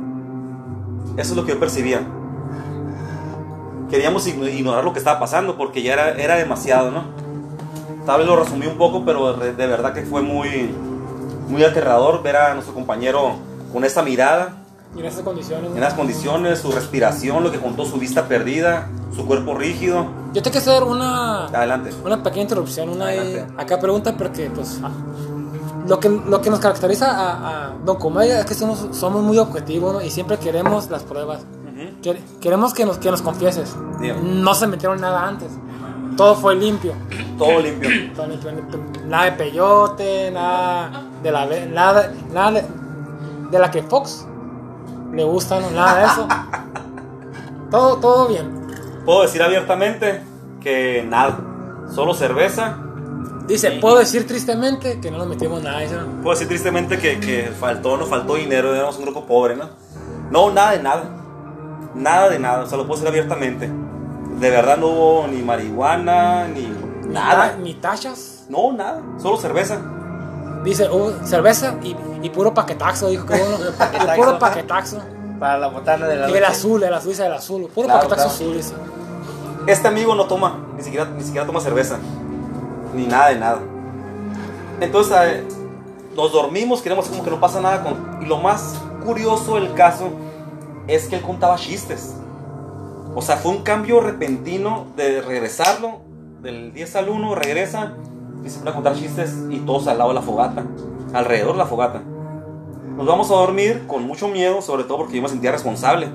[1.17, 2.01] Eso es lo que yo percibía.
[3.91, 7.05] Queríamos igno- ignorar lo que estaba pasando porque ya era, era demasiado, ¿no?
[8.05, 10.71] Tal vez lo resumí un poco, pero de, verdad que fue muy,
[11.49, 13.35] muy aterrador ver a nuestro compañero
[13.73, 14.57] con esa mirada,
[14.97, 15.71] Y en esas condiciones.
[15.75, 20.07] en las condiciones, su respiración, lo que contó, su vista perdida, su cuerpo rígido.
[20.33, 21.91] Yo tengo que hacer una, Adelante.
[22.05, 23.47] una pequeña interrupción, una Adelante.
[23.57, 24.79] acá pregunta porque pues
[25.87, 29.39] lo que, lo que nos caracteriza a, a Don Comedia es que somos, somos muy
[29.39, 30.01] objetivos ¿no?
[30.03, 31.41] y siempre queremos las pruebas.
[32.41, 33.77] Queremos que nos, que nos confieses.
[34.01, 34.21] Dígame.
[34.23, 35.51] No se metieron nada antes.
[36.17, 36.93] Todo fue limpio.
[37.39, 37.91] Todo limpio.
[38.15, 38.53] Todo limpio.
[39.07, 42.65] Nada de peyote, nada de la nada, nada de,
[43.51, 44.27] de la que Fox
[45.13, 46.29] le gusta, no, nada de eso.
[47.71, 48.67] todo, todo bien.
[49.05, 50.23] Puedo decir abiertamente
[50.61, 51.39] que nada,
[51.95, 52.79] solo cerveza.
[53.47, 55.81] Dice, puedo decir tristemente que no nos metimos nada.
[56.23, 59.71] Puedo decir tristemente que, que faltó, nos faltó dinero, éramos un grupo pobre, ¿no?
[60.31, 61.26] No, nada de nada.
[61.97, 63.71] Nada de nada, o sea, lo puedo decir abiertamente.
[64.39, 66.61] De verdad no hubo ni marihuana, ni
[67.07, 67.53] Ni nada.
[67.53, 68.45] ta- Ni tachas.
[68.49, 69.79] No, nada, solo cerveza.
[70.63, 73.57] Dice, hubo cerveza y, y puro paquetaxo, dijo que bueno.
[73.79, 74.13] paquetaxo.
[74.15, 74.99] Y puro paquetaxo.
[75.39, 77.69] Para la botana de la Y el azul, el azul dice el azul.
[77.75, 78.35] Puro Claro, paquetaxo claro.
[78.35, 78.75] azul, dice.
[79.67, 81.99] Este amigo no toma, ni siquiera, ni siquiera toma cerveza.
[82.95, 83.59] Ni nada de nada.
[84.81, 85.45] Entonces, eh,
[86.15, 88.23] nos dormimos, queremos como que no pasa nada con...
[88.23, 90.11] Y lo más curioso del caso
[90.87, 92.17] es que él contaba chistes.
[93.15, 96.01] O sea, fue un cambio repentino de regresarlo,
[96.43, 97.95] del 10 al 1, regresa
[98.45, 100.65] y se pone a contar chistes y todos al lado de la fogata,
[101.13, 102.03] alrededor de la fogata.
[102.97, 106.09] Nos vamos a dormir con mucho miedo, sobre todo porque yo me sentía responsable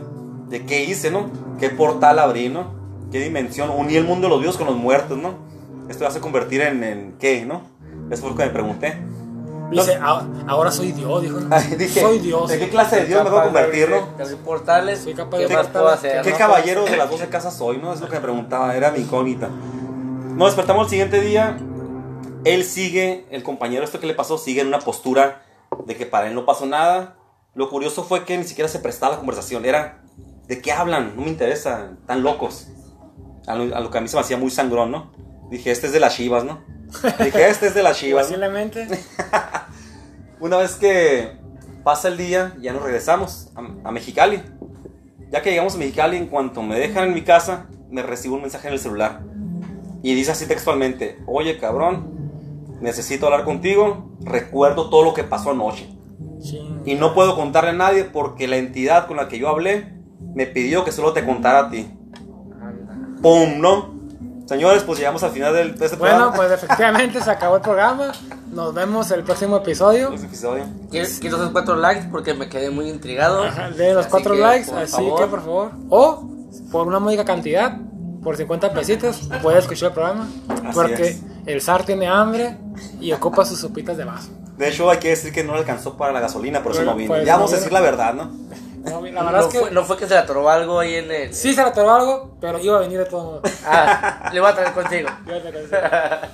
[0.49, 1.29] de qué hice, ¿no?
[1.59, 2.65] ¿Qué portal abrí, ¿no?
[3.11, 3.69] ¿Qué dimensión?
[3.69, 5.35] Uní el mundo de los vivos con los muertos, ¿no?
[5.89, 7.61] Esto va a convertir en, en qué, ¿no?
[8.09, 8.97] Eso fue lo que me pregunté.
[9.71, 11.39] Dice, "Ah, ahora soy Dios, dijo.
[11.77, 12.49] dije, soy Dios.
[12.49, 14.37] ¿de qué clase de Dios me voy a convertir, no?
[14.43, 14.99] Portales.
[14.99, 16.21] Soy capaz ¿Qué de más puedo hacer?
[16.21, 16.37] ¿Qué no?
[16.37, 17.93] caballero de las 12 casas soy, no?
[17.93, 19.47] Es lo que me preguntaba, era mi incógnita.
[19.47, 21.57] Nos despertamos el siguiente día.
[22.43, 25.43] Él sigue, el compañero, esto que le pasó, sigue en una postura
[25.85, 27.15] de que para él no pasó nada.
[27.53, 29.63] Lo curioso fue que ni siquiera se prestaba la conversación.
[29.65, 30.01] Era,
[30.47, 31.15] ¿de qué hablan?
[31.15, 32.67] No me interesa, tan locos.
[33.47, 35.11] A lo, a lo que a mí se me hacía muy sangrón, ¿no?
[35.49, 36.61] Dije, este es de las chivas, ¿no?
[37.23, 38.23] Dije, este es de las chivas.
[38.27, 38.35] ¿no?
[38.35, 38.87] Posiblemente.
[40.41, 41.33] Una vez que
[41.83, 44.41] pasa el día, ya nos regresamos a, a Mexicali.
[45.29, 48.41] Ya que llegamos a Mexicali, en cuanto me dejan en mi casa, me recibo un
[48.41, 49.21] mensaje en el celular.
[50.01, 52.31] Y dice así textualmente, oye cabrón,
[52.81, 55.87] necesito hablar contigo, recuerdo todo lo que pasó anoche.
[56.85, 59.93] Y no puedo contarle a nadie porque la entidad con la que yo hablé
[60.33, 61.87] me pidió que solo te contara a ti.
[63.21, 63.59] ¡Pum!
[63.59, 64.00] ¿No?
[64.47, 66.35] Señores, pues llegamos al final del, de este Bueno, programa.
[66.35, 68.11] pues efectivamente se acabó el programa.
[68.51, 70.11] Nos vemos el próximo episodio.
[70.13, 70.65] Este episodio.
[70.89, 73.43] Quiero, quiero esos cuatro likes porque me quedé muy intrigado.
[73.45, 75.71] Ajá, De los Así cuatro que, likes, por así favor, que por favor.
[75.89, 76.29] O
[76.69, 77.77] por una módica cantidad,
[78.21, 80.27] por 50 pesitos, puedes escuchar el programa.
[80.49, 81.21] Así porque es.
[81.45, 82.57] el zar tiene hambre
[82.99, 84.31] y ocupa sus sopitas de vaso.
[84.57, 86.91] De hecho, hay que decir que no le alcanzó para la gasolina, por eso Bueno,
[86.91, 87.07] no vino.
[87.07, 88.31] pues, ya vamos a decir la verdad, ¿no?
[88.83, 90.95] No, la No, verdad es que fue, no fue que se le atoró algo ahí
[90.95, 91.33] en el.
[91.33, 93.41] sí se le atoró algo, pero iba a venir de todo modo.
[93.65, 95.09] Ah, le voy a traer contigo.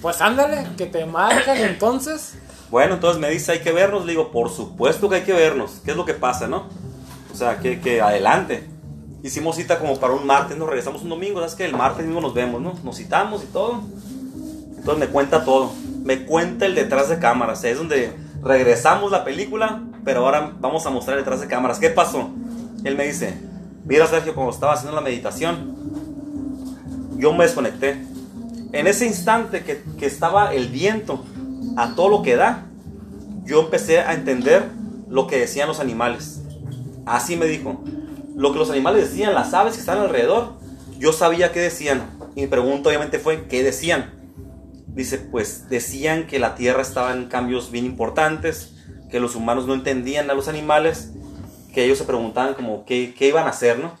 [0.00, 2.34] Pues ándale, que te marcan entonces.
[2.70, 4.06] Bueno, entonces me dice, hay que vernos.
[4.06, 5.82] Le digo, por supuesto que hay que vernos.
[5.84, 6.68] ¿Qué es lo que pasa, no?
[7.30, 8.66] O sea, que, que adelante.
[9.22, 11.40] Hicimos cita como para un martes, nos regresamos un domingo.
[11.40, 12.72] ¿Sabes que El martes mismo nos vemos, ¿no?
[12.82, 13.82] Nos citamos y todo.
[14.78, 15.70] Entonces me cuenta todo.
[16.02, 17.62] Me cuenta el detrás de cámaras.
[17.64, 21.78] Es donde regresamos la película, pero ahora vamos a mostrar detrás de cámaras.
[21.78, 22.30] ¿Qué pasó?
[22.84, 23.34] Él me dice,
[23.84, 25.76] mira Sergio, cuando estaba haciendo la meditación,
[27.16, 28.02] yo me desconecté.
[28.72, 31.24] En ese instante que, que estaba el viento
[31.76, 32.66] a todo lo que da,
[33.44, 34.64] yo empecé a entender
[35.08, 36.40] lo que decían los animales.
[37.04, 37.82] Así me dijo.
[38.36, 40.54] Lo que los animales decían, las aves que están alrededor,
[40.98, 42.02] yo sabía qué decían.
[42.36, 44.12] Y mi pregunta obviamente fue, ¿qué decían?
[44.86, 48.74] Dice, pues decían que la Tierra estaba en cambios bien importantes,
[49.10, 51.12] que los humanos no entendían a los animales,
[51.74, 53.92] que ellos se preguntaban como qué, qué iban a hacer, ¿no?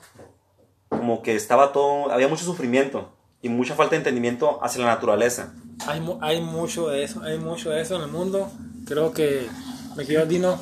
[0.88, 5.52] Como que estaba todo, había mucho sufrimiento y mucha falta de entendimiento hacia la naturaleza.
[5.86, 8.50] Hay, hay mucho de eso, hay mucho de eso en el mundo.
[8.86, 9.46] Creo que,
[9.96, 10.58] me querido Dino,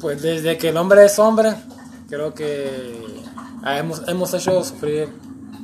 [0.00, 1.54] pues desde que el hombre es hombre,
[2.08, 3.04] creo que
[3.64, 5.08] hemos, hemos hecho sufrir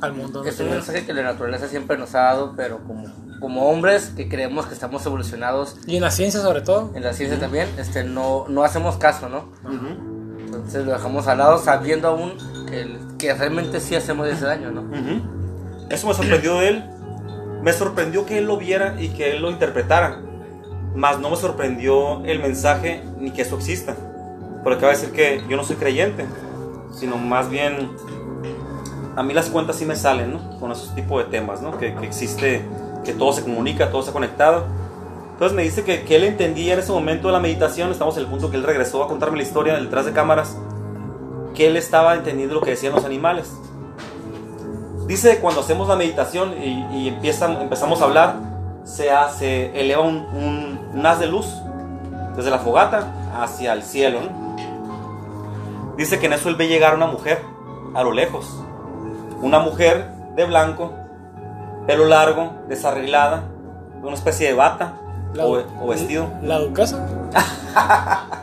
[0.03, 0.43] al mundo.
[0.45, 3.05] Es un mensaje que la naturaleza siempre nos ha dado, pero como,
[3.39, 6.91] como hombres que creemos que estamos evolucionados Y en la ciencia sobre todo.
[6.95, 9.45] en la ciencia también, este, no, no hacemos caso, ¿no?
[10.37, 12.33] Entonces lo dejamos al lado sabiendo aún
[12.69, 14.81] que, que realmente sí hacemos ese daño, ¿no?
[14.81, 15.87] Ujú.
[15.89, 16.83] Eso me sorprendió de él.
[17.61, 20.21] Me sorprendió que él lo viera y que él lo interpretara.
[20.95, 23.95] Más no me sorprendió el mensaje ni que eso exista.
[24.63, 26.25] Porque acaba de decir que yo no soy creyente,
[26.93, 27.89] sino más bien
[29.15, 30.59] a mí las cuentas sí me salen, ¿no?
[30.59, 31.77] Con esos tipos de temas, ¿no?
[31.77, 32.65] Que, que existe,
[33.03, 34.65] que todo se comunica, todo está conectado.
[35.33, 38.23] Entonces me dice que, que él entendía en ese momento de la meditación, estamos en
[38.23, 40.57] el punto que él regresó a contarme la historia detrás de cámaras,
[41.53, 43.51] que él estaba entendiendo lo que decían los animales.
[45.07, 48.35] Dice que cuando hacemos la meditación y, y empiezan, empezamos a hablar,
[48.83, 51.47] se, hace, eleva un, un, un haz de luz
[52.35, 54.19] desde la fogata hacia el cielo.
[54.21, 54.43] ¿no?
[55.97, 57.41] Dice que en eso él ve llegar una mujer
[57.93, 58.63] a lo lejos.
[59.43, 60.93] Una mujer de blanco,
[61.85, 63.43] pelo largo, desarreglada,
[64.01, 64.93] una especie de bata
[65.33, 66.27] La- o, o vestido.
[66.41, 67.05] ¿La duquesa?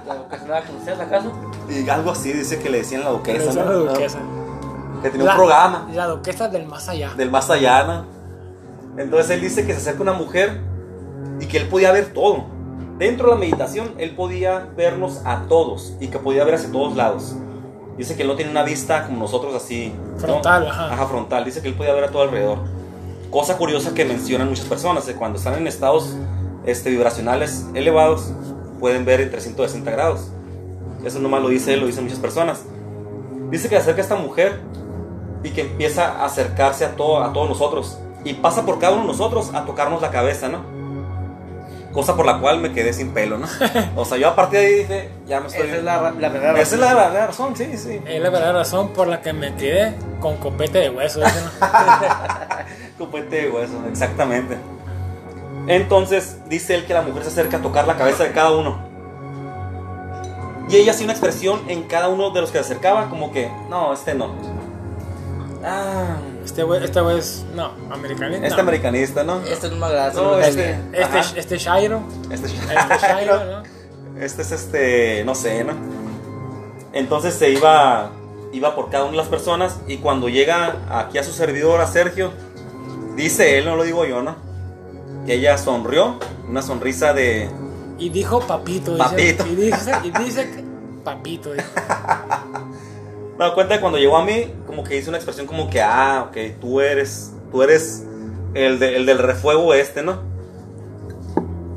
[0.07, 1.33] ¿La vocación a conocer acaso?
[1.71, 3.53] Y algo así, dice que le decían la duquesa.
[3.65, 4.19] la duquesa.
[5.03, 7.13] Que tenía La- un programa La duquesa del más allá.
[7.17, 8.05] del más allá, ¿no?
[8.99, 10.61] Entonces él dice que se acerca una mujer
[11.41, 12.45] y que él podía ver todo.
[12.99, 16.95] Dentro de la meditación, él podía vernos a todos y que podía ver hacia todos
[16.97, 17.35] lados.
[18.01, 19.93] Dice que él no tiene una vista como nosotros así.
[20.15, 20.19] ¿no?
[20.19, 20.91] Frontal, ajá.
[20.91, 21.45] Ajá, frontal.
[21.45, 22.61] Dice que él podía ver a todo alrededor.
[23.29, 26.17] Cosa curiosa que mencionan muchas personas, que cuando están en estados
[26.65, 28.33] este, vibracionales elevados,
[28.81, 30.31] pueden ver en 360 grados.
[31.05, 32.63] Eso nomás lo dice él, lo dicen muchas personas.
[33.51, 34.59] Dice que acerca a esta mujer
[35.45, 37.99] y que empieza a acercarse a, todo, a todos nosotros.
[38.25, 40.61] Y pasa por cada uno de nosotros a tocarnos la cabeza, ¿no?
[41.93, 43.49] Cosa por la cual me quedé sin pelo, ¿no?
[43.97, 45.67] O sea, yo a partir de ahí dije, ya me estoy...
[45.67, 48.01] Esa es la, la verdadera Esa es la, razón, sí, sí.
[48.07, 51.21] Es la verdadera razón por la que me quedé con copete de hueso.
[51.21, 51.27] ¿no?
[52.99, 54.57] Copete de hueso, exactamente.
[55.67, 58.89] Entonces dice él que la mujer se acerca a tocar la cabeza de cada uno.
[60.69, 63.51] Y ella hacía una expresión en cada uno de los que se acercaba, como que,
[63.69, 64.35] no, este no.
[65.65, 67.45] Ah, Este güey este güey es.
[67.55, 68.47] No, americanista.
[68.47, 69.41] este americanista, ¿no?
[69.43, 70.13] Esto no me agrada.
[70.15, 71.19] No, este- este.
[71.21, 72.03] Este, este Shairo.
[72.31, 73.63] Este, Este Shairo, ¿no?
[74.21, 75.73] este es este, no sé, ¿no?
[76.93, 78.11] Entonces se iba,
[78.53, 81.87] iba por cada una de las personas y cuando llega aquí a su servidor, a
[81.87, 82.33] Sergio,
[83.17, 84.37] dice él, no lo digo yo, ¿no?
[85.27, 87.49] Que ella sonrió, una sonrisa de,
[87.99, 88.95] Y dijo papito.
[88.97, 89.37] dice.
[89.49, 90.65] Y dice, y dice que
[91.05, 91.53] papito.
[91.53, 91.69] dijo.
[93.41, 95.81] Me doy cuenta que cuando llegó a mí, como que hizo una expresión como que,
[95.81, 98.05] ah, ok, tú eres, tú eres
[98.53, 100.19] el, de- el del refuego este, ¿no?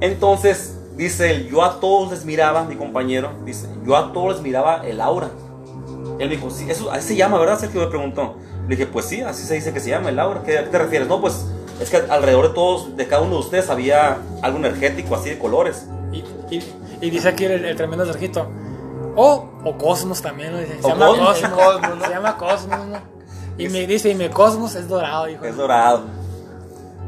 [0.02, 4.42] Entonces, dice él, yo a todos les miraba, mi compañero, dice, yo a todos les
[4.42, 5.30] miraba el aura.
[6.20, 7.58] Él me dijo, sí, eso así se llama, ¿verdad?
[7.58, 8.36] Sergio me preguntó.
[8.68, 10.44] Le dije, pues sí, así se dice que se llama el aura.
[10.44, 11.08] ¿Qué, ¿A qué te refieres?
[11.08, 11.46] No, pues
[11.80, 15.40] es que alrededor de todos, de cada uno de ustedes había algo energético así de
[15.40, 15.88] colores.
[16.12, 16.62] Y, y,
[17.00, 18.50] y dice aquí el, el tremendo Sergito.
[19.16, 21.52] O, o Cosmos también, Se O llama Cosmos, Cosmos.
[21.66, 22.06] Cosmos, ¿no?
[22.06, 23.14] Se llama Cosmos, ¿no?
[23.58, 25.46] Y me dice, y mi Cosmos es dorado, hijo.
[25.46, 26.04] Es dorado.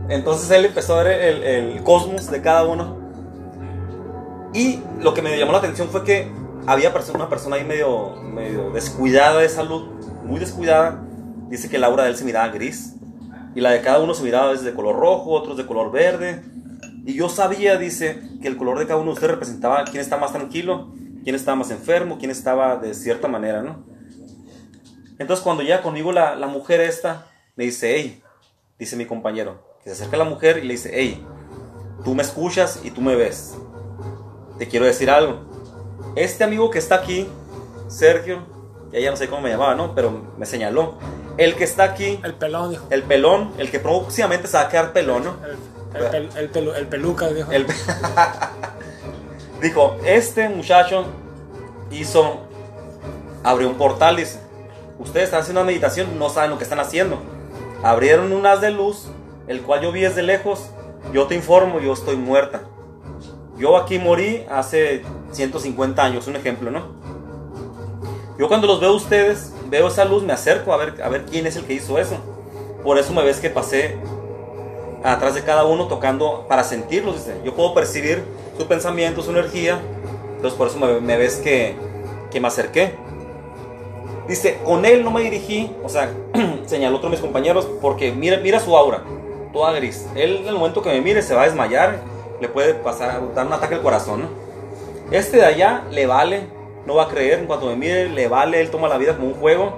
[0.10, 2.98] Entonces él empezó a ver el, el cosmos de cada uno.
[4.54, 6.32] Y lo que me llamó la atención fue que
[6.68, 9.88] había una persona ahí medio, medio descuidada de salud,
[10.24, 11.02] muy descuidada.
[11.50, 12.96] Dice que la aura de él se miraba gris.
[13.56, 16.44] Y la de cada uno se miraba desde de color rojo, otros de color verde.
[17.06, 20.18] Y yo sabía, dice, que el color de cada uno de ustedes representaba quién está
[20.18, 20.94] más tranquilo,
[21.26, 23.84] quién estaba más enfermo, quién estaba de cierta manera, ¿no?
[25.20, 28.24] Entonces cuando llega conmigo la, la mujer esta, me dice, hey,
[28.80, 31.26] dice mi compañero, que se acerca a la mujer y le dice, hey,
[32.06, 33.56] tú me escuchas y tú me ves.
[34.58, 35.42] Te quiero decir algo.
[36.16, 37.28] Este amigo que está aquí,
[37.90, 38.46] Sergio,
[38.94, 39.94] ya ya no sé cómo me llamaba, ¿no?
[39.96, 40.98] Pero me señaló.
[41.38, 42.86] El que está aquí, El pelón, dijo.
[42.90, 45.36] el pelón, el que próximamente se va a quedar pelón, ¿no?
[45.44, 47.52] El, el, pel- el, pelu- el peluca, dijo.
[47.52, 47.66] El-
[49.62, 51.06] Dijo, este muchacho
[51.92, 52.42] hizo,
[53.44, 54.40] abrió un portal, dice.
[55.00, 57.20] Ustedes están haciendo una meditación, no saben lo que están haciendo.
[57.84, 59.08] Abrieron un haz de luz,
[59.48, 60.70] el cual yo vi desde lejos.
[61.14, 62.64] Yo te informo, yo estoy muerta.
[63.58, 66.96] Yo aquí morí hace 150 años, un ejemplo, ¿no?
[68.38, 71.48] Yo cuando los veo ustedes, veo esa luz, me acerco a ver, a ver quién
[71.48, 72.18] es el que hizo eso.
[72.84, 73.98] Por eso me ves que pasé
[75.14, 77.16] atrás de cada uno tocando para sentirlos.
[77.16, 77.40] Dice.
[77.44, 78.24] Yo puedo percibir
[78.58, 79.80] su pensamiento, su energía.
[80.36, 81.76] Entonces por eso me, me ves que,
[82.32, 82.94] que me acerqué.
[84.28, 86.12] Dice, con él no me dirigí, o sea,
[86.66, 89.04] señaló otro de mis compañeros, porque mira, mira su aura,
[89.54, 90.08] toda gris.
[90.16, 92.00] Él en el momento que me mire se va a desmayar,
[92.42, 94.22] le puede pasar, dar un ataque al corazón.
[94.22, 94.28] ¿no?
[95.12, 96.42] Este de allá le vale,
[96.88, 99.28] no va a creer, en cuanto me mire le vale, él toma la vida como
[99.28, 99.74] un juego.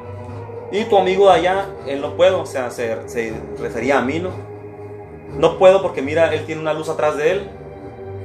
[0.72, 4.20] Y tu amigo de allá, él no puedo, o sea, se, se refería a mí,
[4.20, 4.32] ¿no?
[5.36, 7.50] No puedo porque mira, él tiene una luz atrás de él,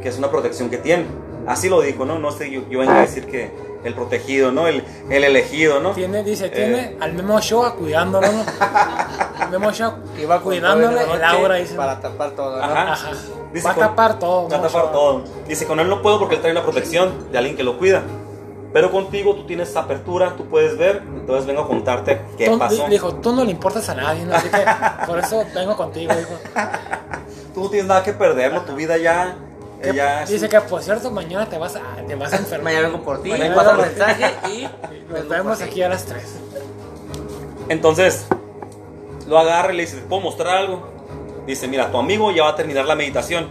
[0.02, 1.06] que es una protección que tiene.
[1.46, 2.18] Así lo dijo, ¿no?
[2.18, 3.50] No sé, yo, yo vengo a decir que
[3.84, 4.68] el protegido, ¿no?
[4.68, 5.90] El, el elegido, ¿no?
[5.90, 6.96] Tiene, dice, tiene Eh.
[7.00, 8.44] al Memo Shoa cuidándolo, ¿no?
[9.40, 11.74] Al Memo Shoa Iba con cuidándole el aura, dice.
[11.74, 12.62] Para tapar todo, ¿no?
[12.62, 12.92] Ajá.
[12.92, 13.10] Ajá.
[13.52, 14.48] Dice Va a tapar todo.
[14.48, 15.24] Va a Memo tapar todo.
[15.48, 18.02] Dice, con él no puedo porque él trae una protección de alguien que lo cuida.
[18.72, 21.02] Pero contigo tú tienes apertura, tú puedes ver.
[21.04, 22.84] Entonces vengo a contarte qué Tú- pasó.
[22.84, 24.34] di- Dijo, tú no le importas a nadie, ¿no?
[24.34, 24.64] Así que
[25.06, 26.30] por eso vengo contigo, dijo.
[27.54, 28.62] Tú no tienes nada que perder, ¿no?
[28.62, 29.36] Tu vida ya...
[29.82, 32.64] Que- ya dice que, por cierto, mañana te vas a, te vas a enfermar.
[32.72, 34.68] Mañana vengo por ti, Mañana vengo- mensaje y
[35.12, 36.22] Nos vemos por aquí a las 3.
[37.68, 38.26] Entonces,
[39.26, 40.88] lo agarra y le dice, ¿te puedo mostrar algo?
[41.46, 43.48] Dice, mira, tu amigo ya va a terminar la meditación.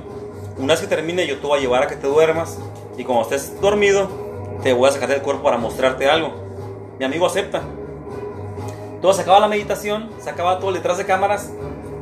[0.57, 2.57] Una vez que termine, yo te voy a llevar a que te duermas.
[2.97, 4.07] Y cuando estés dormido,
[4.63, 6.33] te voy a sacar del cuerpo para mostrarte algo.
[6.99, 7.61] Mi amigo acepta.
[8.93, 11.51] Entonces se acaba la meditación, se acaba todo detrás de cámaras.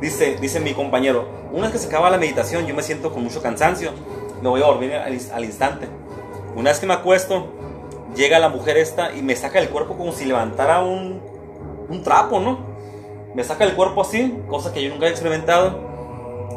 [0.00, 3.24] Dice, dice mi compañero, una vez que se acaba la meditación, yo me siento con
[3.24, 3.92] mucho cansancio.
[4.42, 5.88] Me voy a dormir al, al instante.
[6.54, 7.46] Una vez que me acuesto,
[8.14, 11.20] llega la mujer esta y me saca el cuerpo como si levantara un,
[11.88, 12.58] un trapo, ¿no?
[13.34, 15.78] Me saca el cuerpo así, cosa que yo nunca he experimentado,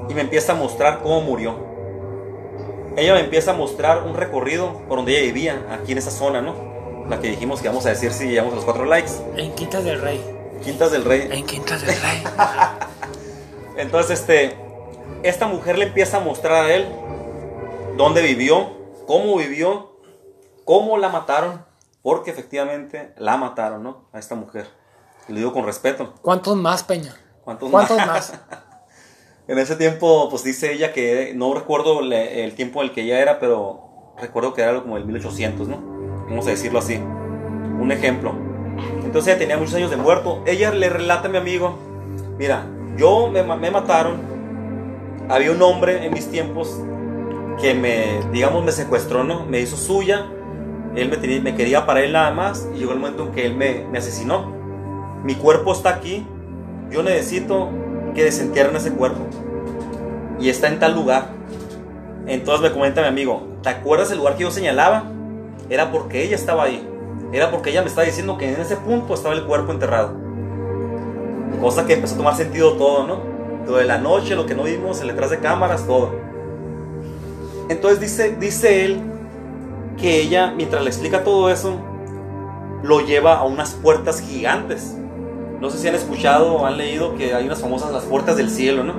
[0.09, 1.72] y me empieza a mostrar cómo murió.
[2.95, 6.41] Ella me empieza a mostrar un recorrido por donde ella vivía, aquí en esa zona,
[6.41, 6.53] ¿no?
[7.09, 9.11] La que dijimos que vamos a decir si llegamos a los cuatro likes.
[9.35, 10.23] En Quintas del Rey.
[10.63, 11.27] Quintas del Rey.
[11.31, 12.23] En Quintas del Rey.
[13.77, 14.55] Entonces, este,
[15.23, 16.87] esta mujer le empieza a mostrar a él
[17.97, 18.71] dónde vivió,
[19.07, 19.97] cómo vivió,
[20.63, 21.65] cómo la mataron,
[22.03, 24.05] porque efectivamente la mataron, ¿no?
[24.13, 24.67] A esta mujer.
[25.27, 26.13] Y lo digo con respeto.
[26.21, 27.15] ¿Cuántos más, Peña?
[27.43, 28.07] ¿Cuántos, ¿Cuántos más?
[28.07, 28.33] más?
[29.47, 33.01] En ese tiempo, pues dice ella que no recuerdo le- el tiempo en el que
[33.01, 35.77] ella era, pero recuerdo que era como el 1800, ¿no?
[36.29, 36.95] Vamos a decirlo así.
[36.95, 38.33] Un ejemplo.
[39.03, 40.41] Entonces ella tenía muchos años de muerto.
[40.45, 41.77] Ella le relata a mi amigo,
[42.37, 42.65] mira,
[42.97, 44.21] yo me, me mataron.
[45.29, 46.79] Había un hombre en mis tiempos
[47.61, 49.45] que me, digamos, me secuestró, ¿no?
[49.45, 50.25] Me hizo suya.
[50.95, 53.45] Él me, tenía- me quería para él nada más y llegó el momento en que
[53.45, 54.53] él me, me asesinó.
[55.23, 56.25] Mi cuerpo está aquí.
[56.89, 57.69] Yo necesito
[58.13, 59.25] que desentierren ese cuerpo.
[60.39, 61.29] Y está en tal lugar.
[62.27, 65.11] Entonces me comenta mi amigo, ¿te acuerdas el lugar que yo señalaba?
[65.69, 66.87] Era porque ella estaba ahí.
[67.31, 70.13] Era porque ella me estaba diciendo que en ese punto estaba el cuerpo enterrado.
[71.59, 73.19] Cosa que empezó a tomar sentido todo, ¿no?
[73.65, 76.11] Lo de la noche, lo que no vimos, el detrás de cámaras, todo.
[77.69, 79.01] Entonces dice, dice él
[79.97, 81.79] que ella, mientras le explica todo eso,
[82.83, 84.97] lo lleva a unas puertas gigantes.
[85.63, 88.49] No sé si han escuchado o han leído que hay unas famosas las puertas del
[88.49, 88.93] cielo, ¿no?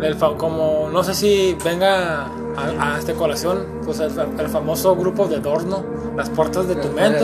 [0.00, 4.48] El fa- como no sé si venga a, a esta colación, pues el, fa- el
[4.48, 5.82] famoso grupo de Doors, ¿no?
[6.16, 7.18] Las puertas de tu mente.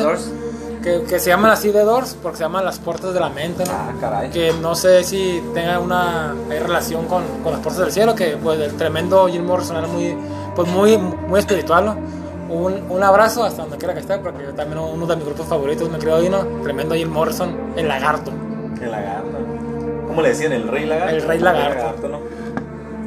[0.83, 3.65] Que, que se llaman así de Doors porque se llaman las puertas de la mente,
[3.65, 3.71] ¿no?
[3.73, 4.31] Ah, caray.
[4.31, 8.37] que no sé si tenga una hay relación con, con las puertas del cielo, que
[8.43, 10.15] pues el tremendo Jim Morrison era muy,
[10.57, 11.97] pues muy, muy espiritual, ¿no?
[12.53, 15.47] Un, un abrazo hasta donde quiera que esté, porque yo también uno de mis grupos
[15.47, 18.31] favoritos, me creo Dino, tremendo Jim Morrison, el lagarto.
[18.85, 19.38] El lagarto.
[20.07, 20.53] ¿Cómo le decían?
[20.53, 21.14] El rey lagarto.
[21.16, 22.09] El rey lagarto.
[22.09, 22.20] ¿no?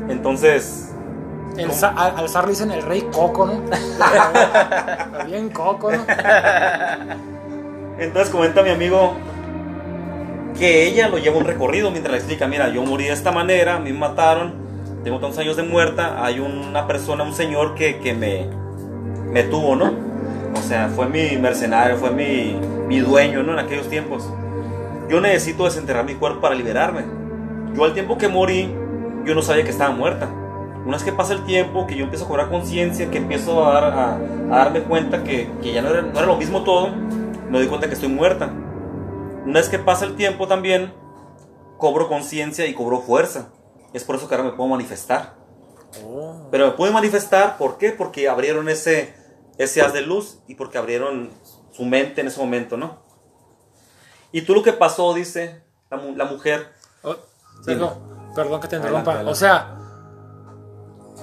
[0.09, 0.91] Entonces,
[1.57, 3.61] El, al, zar le dicen el rey coco, ¿no?
[5.25, 6.03] Bien coco, ¿no?
[7.99, 9.13] entonces comenta mi amigo
[10.57, 13.75] que ella lo lleva un recorrido mientras le explica, mira, yo morí de esta manera,
[13.75, 14.53] a mí me mataron,
[15.03, 18.47] tengo tantos años de muerta, hay una persona, un señor que, que me,
[19.31, 19.93] me tuvo, ¿no?
[20.55, 23.53] O sea, fue mi mercenario, fue mi, mi dueño, ¿no?
[23.53, 24.27] En aquellos tiempos.
[25.09, 27.05] Yo necesito desenterrar mi cuerpo para liberarme.
[27.73, 28.73] Yo al tiempo que morí,
[29.25, 30.27] yo no sabía que estaba muerta.
[30.85, 33.73] Una vez que pasa el tiempo, que yo empiezo a cobrar conciencia, que empiezo a,
[33.73, 36.89] dar- a- a darme cuenta que, que ya no era, no era lo mismo todo,
[37.49, 38.49] me doy cuenta que estoy muerta.
[39.45, 40.93] Una vez que pasa el tiempo también,
[41.77, 43.49] cobro conciencia y cobro fuerza.
[43.93, 45.35] Es por eso que ahora me puedo manifestar.
[46.51, 47.91] Pero me pude manifestar, ¿por qué?
[47.91, 49.13] Porque abrieron ese,
[49.57, 51.29] ese haz de luz y porque abrieron
[51.71, 52.97] su mente en ese momento, ¿no?
[54.31, 56.67] Y tú lo que pasó, dice la, mu- la mujer,
[57.03, 57.15] Oh,
[58.35, 59.11] perdón que te interrumpa.
[59.11, 59.31] adelante.
[59.31, 59.75] O sea,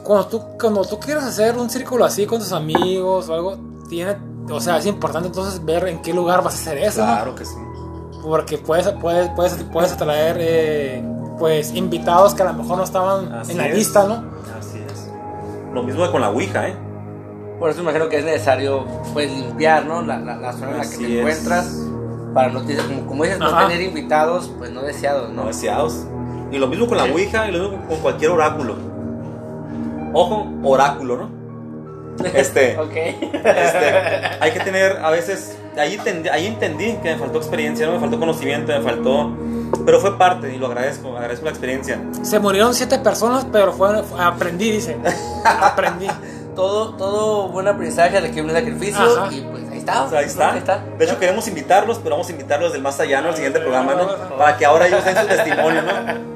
[0.02, 3.56] cuando tú, cuando tú quieres hacer un círculo así con tus amigos o algo,
[3.88, 4.16] tiene,
[4.50, 7.34] o sea, es importante entonces ver en qué lugar vas a hacer eso, ¿no?
[7.34, 7.54] que sí.
[8.22, 11.04] Porque puedes, puedes, puedes, puedes atraer eh,
[11.38, 13.74] pues invitados que a lo mejor no estaban Así en la es.
[13.76, 14.24] lista, ¿no?
[14.58, 15.10] Así es.
[15.72, 16.76] Lo mismo con la Ouija, ¿eh?
[17.58, 20.02] Por eso imagino que es necesario pues limpiar, ¿no?
[20.02, 21.18] La, la, la zona en la que te es.
[21.18, 21.83] encuentras
[22.34, 25.42] para no te- como, como dices, no tener invitados pues no deseados, ¿no?
[25.42, 26.04] No deseados.
[26.50, 28.76] Y lo mismo con la Ouija y lo mismo con cualquier oráculo.
[30.12, 31.44] Ojo, oráculo, ¿no?
[32.34, 32.92] Este, ok.
[32.94, 33.94] este,
[34.40, 37.94] hay que tener a veces, ahí, entendí- ahí entendí que me faltó experiencia, ¿no?
[37.94, 39.32] me faltó conocimiento, me faltó,
[39.84, 42.00] pero fue parte y lo agradezco, agradezco la experiencia.
[42.22, 44.96] Se murieron siete personas, pero fue, fue- aprendí, dice.
[45.44, 46.06] aprendí.
[46.54, 49.32] todo, todo buen aprendizaje requiere un sacrificio Ajá.
[49.34, 50.04] y pues está.
[50.04, 50.52] O sea, ahí está.
[50.52, 50.82] Ahí está.
[50.98, 53.28] De hecho, queremos invitarlos, pero vamos a invitarlos del más allá, ¿no?
[53.28, 54.36] Al siguiente programa, ¿no?
[54.36, 56.34] Para que ahora ellos den su testimonio, ¿no?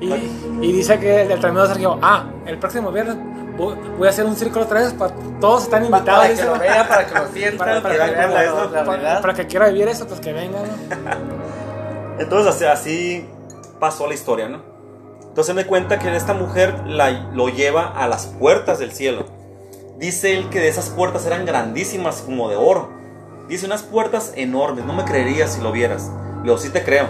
[0.00, 0.12] Y,
[0.60, 3.16] y dice que el tremendo Sergio, ah, el próximo viernes
[3.56, 6.24] voy, a hacer un círculo otra vez, para, todos están invitados.
[6.26, 8.34] para que lo vean, para que lo sientan, Para- para, para que que vean vean
[8.34, 9.20] la, la- la para, realidad.
[9.22, 10.62] para que quiera vivir eso, pues que vengan.
[10.64, 12.18] ¿no?
[12.18, 13.28] Entonces así, así
[13.80, 14.60] pasó la historia, ¿no?
[15.28, 19.26] Entonces me cuenta que esta mujer la, lo lleva a las puertas del cielo.
[19.98, 22.90] Dice él que de esas puertas eran grandísimas como de oro.
[23.48, 26.10] Dice unas puertas enormes, no me creerías si lo vieras.
[26.38, 27.06] Le digo, sí te creo.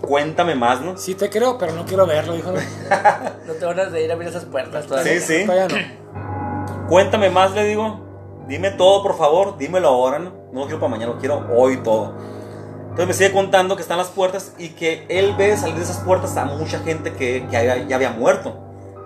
[0.00, 0.96] Cuéntame más, ¿no?
[0.96, 2.52] Sí te creo, pero no quiero verlo, dijo.
[3.46, 5.20] No te van de ir a abrir esas puertas todavía.
[5.20, 5.46] Sí, sí.
[5.46, 6.88] Todavía no.
[6.88, 8.00] Cuéntame más, le digo.
[8.46, 9.58] Dime todo, por favor.
[9.58, 10.32] Dímelo ahora, ¿no?
[10.52, 12.14] No lo quiero para mañana, lo quiero hoy todo.
[12.82, 15.98] Entonces me sigue contando que están las puertas y que él ve salir de esas
[15.98, 18.58] puertas a mucha gente que, que había- ya había muerto.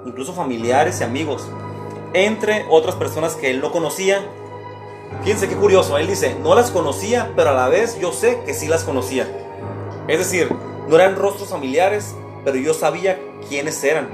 [0.07, 1.47] Incluso familiares y amigos.
[2.15, 4.25] Entre otras personas que él no conocía
[5.23, 8.53] Fíjense qué curioso, él dice, no las conocía, pero a la vez yo sé que
[8.53, 9.27] sí las conocía.
[10.07, 10.55] Es decir,
[10.87, 14.09] no eran rostros familiares, pero yo sabía quiénes eran.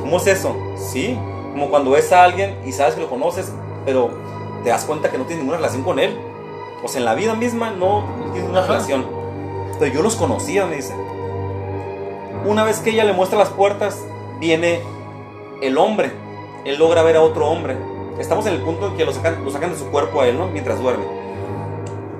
[0.00, 0.56] ¿Cómo es eso?
[0.76, 1.16] Sí,
[1.52, 3.52] como cuando ves a alguien y sabes que lo conoces,
[3.84, 4.10] pero
[4.64, 6.18] te das cuenta que no tienes ninguna relación con él.
[6.82, 9.06] O sea, en la vida misma no tienes una relación.
[9.78, 10.94] Pero yo los conocía, me dice.
[12.44, 14.04] Una vez que ella le muestra las puertas,
[14.40, 14.80] viene
[15.60, 16.23] el hombre.
[16.64, 17.76] Él logra ver a otro hombre.
[18.18, 20.38] Estamos en el punto en que lo sacan, lo sacan de su cuerpo a él,
[20.38, 20.48] ¿no?
[20.48, 21.04] Mientras duerme.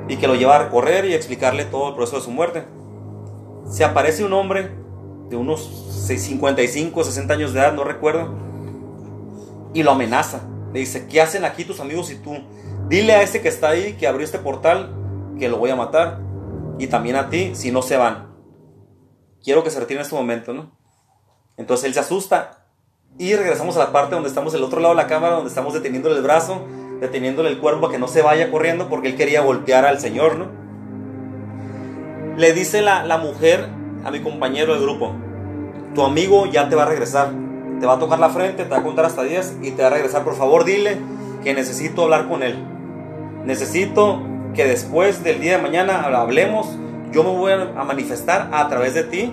[0.09, 2.65] Y que lo lleva a recorrer y explicarle todo el proceso de su muerte.
[3.71, 4.71] Se aparece un hombre
[5.31, 5.63] de unos
[6.07, 8.35] 55, 60 años de edad, no recuerdo.
[9.73, 10.43] Y lo amenaza.
[10.73, 12.37] Le dice, ¿qué hacen aquí tus amigos y tú?
[12.89, 14.95] Dile a ese que está ahí, que abrió este portal,
[15.39, 16.21] que lo voy a matar.
[16.79, 18.35] Y también a ti, si no se van.
[19.43, 20.77] Quiero que se retire en este momento, ¿no?
[21.57, 22.64] Entonces él se asusta
[23.19, 25.73] y regresamos a la parte donde estamos del otro lado de la cámara, donde estamos
[25.73, 26.63] deteniéndole el brazo,
[27.01, 30.37] deteniéndole el cuerpo para que no se vaya corriendo porque él quería golpear al Señor,
[30.37, 30.47] ¿no?
[32.37, 33.69] Le dice la, la mujer
[34.05, 35.13] a mi compañero de grupo,
[35.95, 37.31] tu amigo ya te va a regresar,
[37.79, 39.89] te va a tocar la frente, te va a contar hasta 10 y te va
[39.89, 40.99] a regresar, por favor dile
[41.45, 42.57] que necesito hablar con él.
[43.45, 44.21] Necesito
[44.55, 46.67] que después del día de mañana hablemos,
[47.13, 49.33] yo me voy a manifestar a través de ti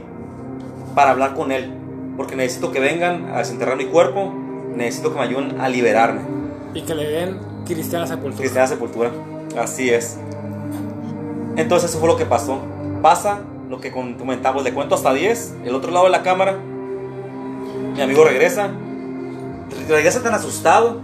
[0.94, 1.81] para hablar con él
[2.18, 4.34] porque necesito que vengan a desenterrar mi cuerpo,
[4.76, 6.22] necesito que me ayuden a liberarme.
[6.74, 8.38] Y que le den cristiana sepultura.
[8.38, 9.12] Cristiana sepultura,
[9.58, 10.18] así es.
[11.56, 12.60] Entonces eso fue lo que pasó.
[13.02, 16.58] Pasa lo que comentamos, le cuento hasta 10, el otro lado de la cámara,
[17.96, 18.70] mi amigo regresa,
[19.88, 21.00] regresa tan asustado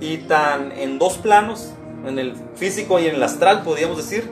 [0.00, 1.72] y tan en dos planos,
[2.06, 4.28] en el físico y en el astral, podríamos decir,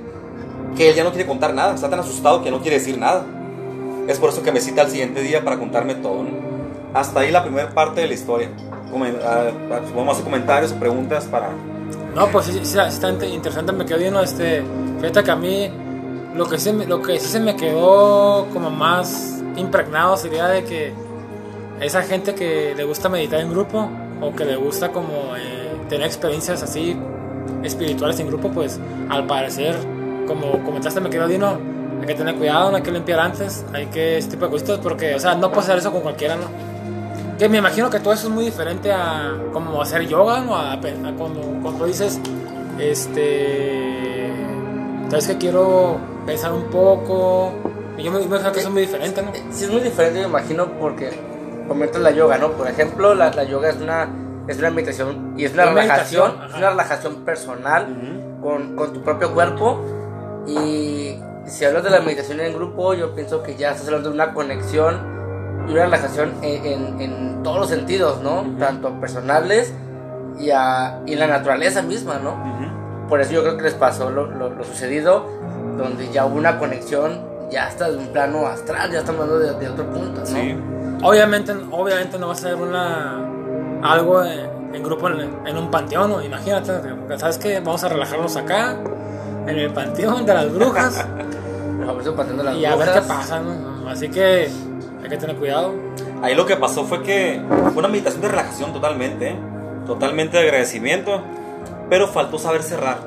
[0.77, 3.25] que él ya no quiere contar nada, está tan asustado que no quiere decir nada.
[4.09, 6.25] Es por eso que me cita al siguiente día para contarme todo.
[6.95, 8.49] Hasta ahí la primera parte de la historia.
[8.93, 11.51] Ah, ah, vamos a hacer comentarios o preguntas para...
[12.15, 14.65] No, pues sí, sí, está interesante, me quedó bien, este,
[14.99, 15.71] fíjate que a mí
[16.35, 20.93] lo que, sí, lo que sí se me quedó como más impregnado sería de que
[21.81, 23.89] esa gente que le gusta meditar en grupo
[24.21, 26.97] o que le gusta como eh, tener experiencias así
[27.63, 29.77] espirituales en grupo, pues al parecer,
[30.27, 31.59] como comentaste, me quedó Dino,
[32.01, 34.79] hay que tener cuidado, no hay que limpiar antes, hay que este tipo de cositas
[34.79, 36.45] porque, o sea, no puedes hacer eso con cualquiera, ¿no?
[37.39, 40.57] Que me imagino que todo eso es muy diferente a como hacer yoga, ¿no?
[40.57, 40.79] A,
[41.17, 42.21] cuando, cuando dices,
[42.79, 44.31] este,
[45.09, 47.53] sabes que quiero pensar un poco,
[47.99, 49.33] y yo me, imagino que eso es muy diferente, ¿no?
[49.51, 51.11] Sí, es muy diferente, me imagino, porque
[51.69, 52.53] comentas la yoga, ¿no?
[52.53, 54.09] Por ejemplo, la, la yoga es una,
[54.49, 57.87] es una meditación y es una, relajación, es una relajación personal
[58.43, 59.83] con, con tu propio cuerpo
[60.47, 61.15] y
[61.51, 64.33] si hablas de la meditación en grupo, yo pienso que ya estás hablando de una
[64.33, 65.01] conexión
[65.69, 68.45] y una relajación en, en, todos los sentidos, ¿no?
[68.59, 69.73] Tanto personales
[70.39, 73.09] y, a, y la naturaleza misma, ¿no?
[73.09, 75.27] Por eso yo creo que les pasó lo, lo, sucedido,
[75.77, 77.21] donde ya hubo una conexión,
[77.51, 80.27] ya hasta de un plano astral, ya estamos hablando de, otro punto, ¿no?
[80.27, 80.57] Sí.
[81.03, 83.19] Obviamente, obviamente no va a ser una,
[83.83, 86.23] algo en, grupo en, un panteón, ¿no?
[86.23, 86.73] Imagínate,
[87.17, 87.59] ¿sabes qué?
[87.61, 88.77] Vamos a relajarnos acá,
[89.47, 91.07] en el panteón de las brujas.
[92.57, 93.43] y a ver qué pasa,
[93.89, 94.49] Así que
[95.03, 95.75] hay que tener cuidado.
[96.23, 97.41] Ahí lo que pasó fue que
[97.73, 99.37] fue una meditación de relajación totalmente, ¿eh?
[99.87, 101.23] totalmente de agradecimiento,
[101.89, 102.99] pero faltó saber cerrar.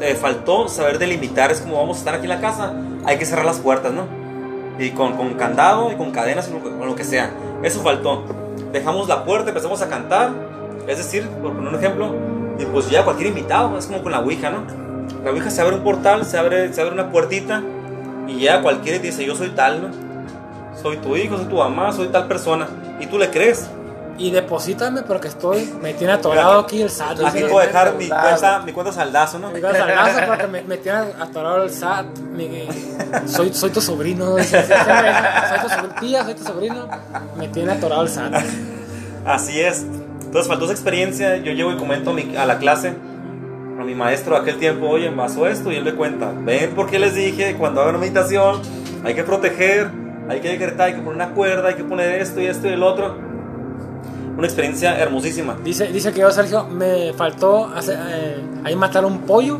[0.00, 2.72] Eh, faltó saber delimitar, es como vamos a estar aquí en la casa,
[3.04, 4.06] hay que cerrar las puertas, ¿no?
[4.78, 7.30] Y con, con candado y con cadenas, con lo que sea.
[7.62, 8.24] Eso faltó.
[8.72, 10.30] Dejamos la puerta, empezamos a cantar,
[10.86, 12.14] es decir, por poner un ejemplo,
[12.58, 14.89] y pues ya cualquier invitado, es como con la Ouija, ¿no?
[15.24, 17.62] La Ouija se abre un portal, se abre, se abre una puertita
[18.26, 19.88] y ya cualquiera dice, yo soy tal, ¿no?
[20.80, 22.68] Soy tu hijo, soy tu mamá, soy tal persona.
[23.00, 23.68] Y tú le crees.
[24.16, 27.20] Y deposítame porque estoy, me tiene atorado aquí el SAT.
[27.24, 29.50] Aquí puedo dejar mi cuenta, mi cuenta saldazo, ¿no?
[29.50, 32.06] Mi cuenta saldazo porque me, me tiene atorado el SAT.
[33.26, 34.36] soy, soy tu sobrino.
[34.36, 36.88] soy tu tía, soy tu sobrino.
[37.36, 38.34] Me tiene atorado el SAT.
[39.26, 39.82] Así es.
[40.24, 41.36] Entonces faltó esa experiencia.
[41.36, 42.94] Yo llego y comento a la clase
[43.90, 47.12] mi maestro de aquel tiempo, oye, pasó esto, y él le cuenta, ven porque les
[47.12, 48.62] dije, cuando hagan una meditación,
[49.04, 49.90] hay que proteger,
[50.28, 52.74] hay que decretar, hay que poner una cuerda, hay que poner esto y esto y
[52.74, 53.16] el otro.
[54.36, 55.56] Una experiencia hermosísima.
[55.64, 59.58] Dice, dice que yo, Sergio, me faltó hacer, eh, ahí matar un pollo,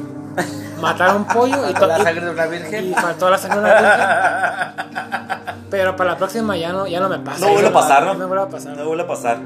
[0.80, 2.86] matar un pollo y, la sangre de una virgen.
[2.86, 5.56] Y faltó la sangre de una virgen.
[5.70, 7.44] Pero para la próxima ya no, ya no me pasa.
[7.44, 8.14] No vuelve a pasar, ¿no?
[8.14, 8.76] No vuelve a pasar.
[8.76, 9.38] No vuelve a pasar.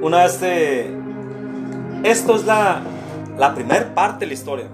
[0.00, 1.04] Una vez este...
[2.02, 2.82] Esto es la,
[3.36, 4.66] la primera parte de la historia.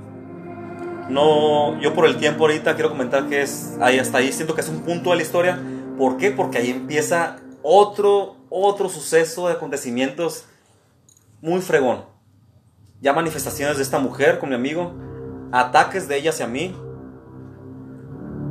[1.08, 4.60] No, yo por el tiempo ahorita quiero comentar que es ahí hasta ahí siento que
[4.60, 5.58] es un punto de la historia.
[5.98, 6.30] ¿Por qué?
[6.30, 10.44] Porque ahí empieza otro otro suceso de acontecimientos
[11.40, 12.04] muy fregón.
[13.00, 14.92] ya manifestaciones de esta mujer con mi amigo,
[15.52, 16.76] ataques de ella hacia mí,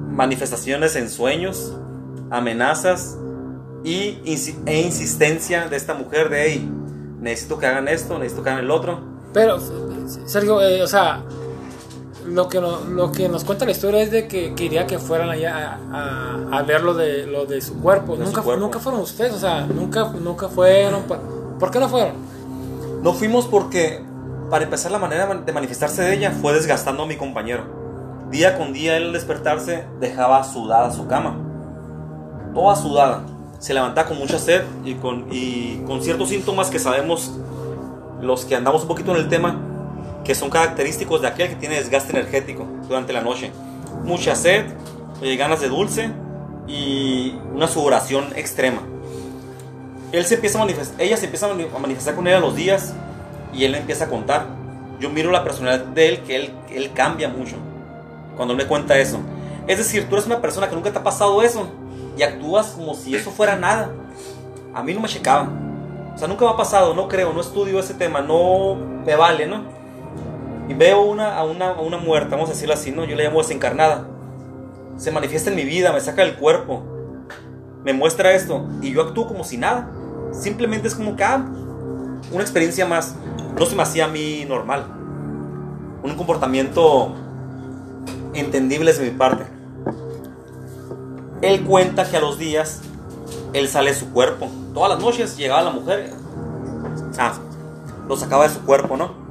[0.10, 1.78] manifestaciones en sueños,
[2.32, 3.16] amenazas
[3.84, 4.20] y
[4.66, 6.72] e insistencia de esta mujer de, hey,
[7.20, 9.02] necesito que hagan esto, necesito que hagan el otro.
[9.34, 9.60] Pero,
[10.26, 11.22] Sergio, eh, o sea,
[12.26, 15.80] lo que, lo, que nos cuenta la historia es de que quería que fueran allá
[16.52, 18.16] a, ver lo de, lo de su cuerpo.
[18.16, 21.04] nunca, nunca fueron ustedes, o sea, nunca, nunca fueron.
[21.60, 22.14] ¿Por qué no fueron?
[23.02, 24.04] No fuimos porque,
[24.50, 27.64] para empezar, la manera de manifestarse de ella fue desgastando a mi compañero.
[28.32, 31.36] Día con día, él al despertarse dejaba sudada su cama.
[32.54, 33.24] Toda sudada.
[33.60, 37.32] Se levantaba con mucha sed y con, y con ciertos síntomas que sabemos
[38.22, 39.58] los que andamos un poquito en el tema,
[40.24, 43.52] que son característicos de aquel que tiene desgaste energético durante la noche.
[44.04, 44.66] Mucha sed,
[45.22, 46.12] eh, ganas de dulce
[46.68, 48.82] y una sudoración extrema.
[50.12, 52.94] Él se empieza a manifestar, ella se empieza a manifestar con él a los días
[53.54, 54.48] y él empieza a contar.
[55.00, 57.56] Yo miro la personalidad de él, que él, él cambia mucho
[58.36, 59.20] cuando me cuenta eso.
[59.68, 61.68] Es decir, tú eres una persona que nunca te ha pasado eso
[62.18, 63.92] y actúas como si eso fuera nada.
[64.74, 65.48] A mí no me checaba.
[66.16, 69.46] O sea, nunca me ha pasado, no creo, no estudio ese tema, no me vale,
[69.46, 69.79] ¿no?
[70.70, 73.04] Y veo una, a, una, a una muerta, vamos a decirlo así, ¿no?
[73.04, 74.08] Yo le llamo desencarnada.
[74.98, 76.84] Se manifiesta en mi vida, me saca del cuerpo,
[77.84, 79.90] me muestra esto y yo actúo como si nada.
[80.32, 81.44] Simplemente es como que, ah,
[82.32, 83.16] una experiencia más.
[83.58, 84.86] No se me hacía a mí normal.
[86.04, 87.16] Un comportamiento
[88.34, 89.46] entendible de mi parte.
[91.42, 92.82] Él cuenta que a los días
[93.54, 94.50] él sale de su cuerpo.
[94.74, 96.12] Todas las noches llegaba la mujer.
[97.18, 97.34] Ah,
[98.08, 99.29] lo sacaba de su cuerpo, ¿no?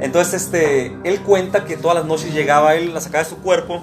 [0.00, 3.82] Entonces, este, él cuenta que todas las noches llegaba él, la sacaba de su cuerpo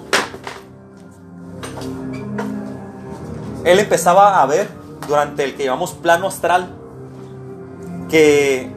[3.66, 4.68] él empezaba a ver
[5.08, 6.70] durante el que llamamos plano astral
[8.10, 8.70] que,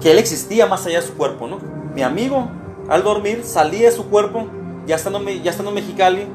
[0.00, 1.58] que él existía más allá de su cuerpo, ¿no?
[1.94, 2.48] Mi amigo,
[2.88, 4.46] al dormir, salía de su cuerpo,
[4.86, 6.26] ya estando, ya estando en Mexicali,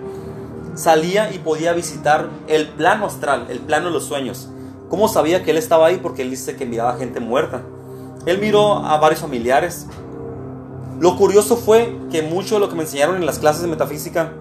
[0.75, 4.49] salía y podía visitar el plano astral, el plano de los sueños.
[4.87, 5.97] ¿Cómo sabía que él estaba ahí?
[5.97, 7.63] Porque él dice que miraba gente muerta.
[8.25, 9.87] Él miró a varios familiares.
[10.99, 14.33] Lo curioso fue que mucho de lo que me enseñaron en las clases de metafísica,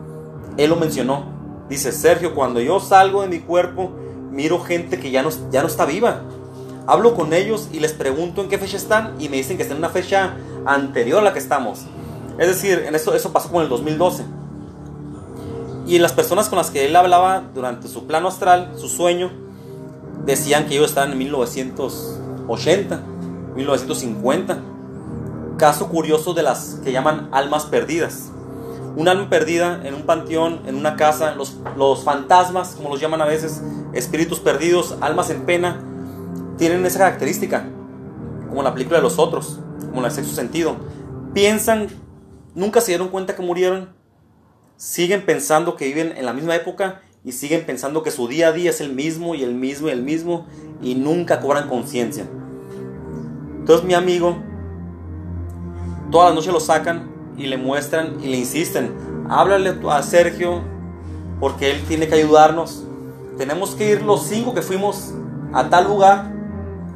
[0.57, 1.25] él lo mencionó.
[1.69, 3.93] Dice Sergio, cuando yo salgo de mi cuerpo,
[4.31, 6.23] miro gente que ya no, ya no está viva.
[6.87, 9.77] Hablo con ellos y les pregunto en qué fecha están y me dicen que están
[9.77, 11.81] en una fecha anterior a la que estamos.
[12.39, 14.25] Es decir, en eso, eso pasó con el 2012.
[15.87, 19.31] Y las personas con las que él hablaba durante su plano astral, su sueño,
[20.25, 23.01] decían que ellos estaban en 1980,
[23.59, 24.59] 1950.
[25.59, 28.31] Caso curioso de las que llaman almas perdidas
[28.99, 33.23] un alma perdida en un panteón, en una casa, los, los fantasmas, como los llaman
[33.23, 35.81] a veces, espíritus perdidos, almas en pena,
[36.57, 37.65] tienen esa característica,
[38.49, 40.77] como la película de los otros, como la sexto sentido.
[41.33, 41.87] Piensan,
[42.57, 43.91] nunca se dieron cuenta que murieron,
[44.77, 48.53] siguen pensando que viven en la misma época y siguen pensando que su día a
[48.53, 50.47] día es el mismo y el mismo y el mismo
[50.83, 52.27] y nunca cobran conciencia.
[53.69, 54.35] Entonces mi amigo,
[56.11, 58.95] toda la noche lo sacan y le muestran y le insisten,
[59.29, 60.63] háblale a Sergio
[61.39, 62.87] porque él tiene que ayudarnos.
[63.37, 65.13] Tenemos que ir los cinco que fuimos
[65.53, 66.33] a tal lugar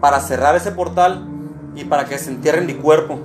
[0.00, 1.28] para cerrar ese portal
[1.76, 3.18] y para que se entierren mi cuerpo.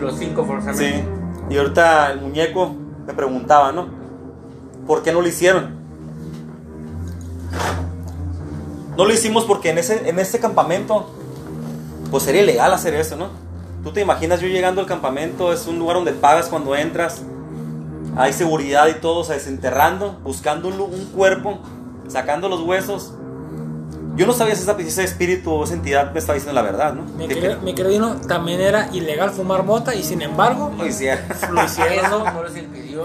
[0.00, 1.02] Los cinco forzosamente.
[1.02, 1.04] Sí.
[1.50, 2.74] Y ahorita el muñeco
[3.06, 3.86] me preguntaba, ¿no?
[4.86, 5.76] ¿Por qué no lo hicieron?
[8.96, 11.10] No lo hicimos porque en ese, en ese campamento,
[12.10, 13.28] pues sería ilegal hacer eso, ¿no?
[13.82, 17.22] Tú te imaginas yo llegando al campamento, es un lugar donde pagas cuando entras,
[18.16, 21.58] hay seguridad y todo, o sea, desenterrando, buscando un, un cuerpo,
[22.08, 23.12] sacando los huesos.
[24.16, 27.02] Yo no sabía si ese espíritu o esa entidad me estaba diciendo la verdad, ¿no?
[27.16, 27.28] Mi,
[27.72, 31.24] querido, también era ilegal fumar mota y sin embargo lo hicieron.
[31.52, 32.24] Lo hicieron,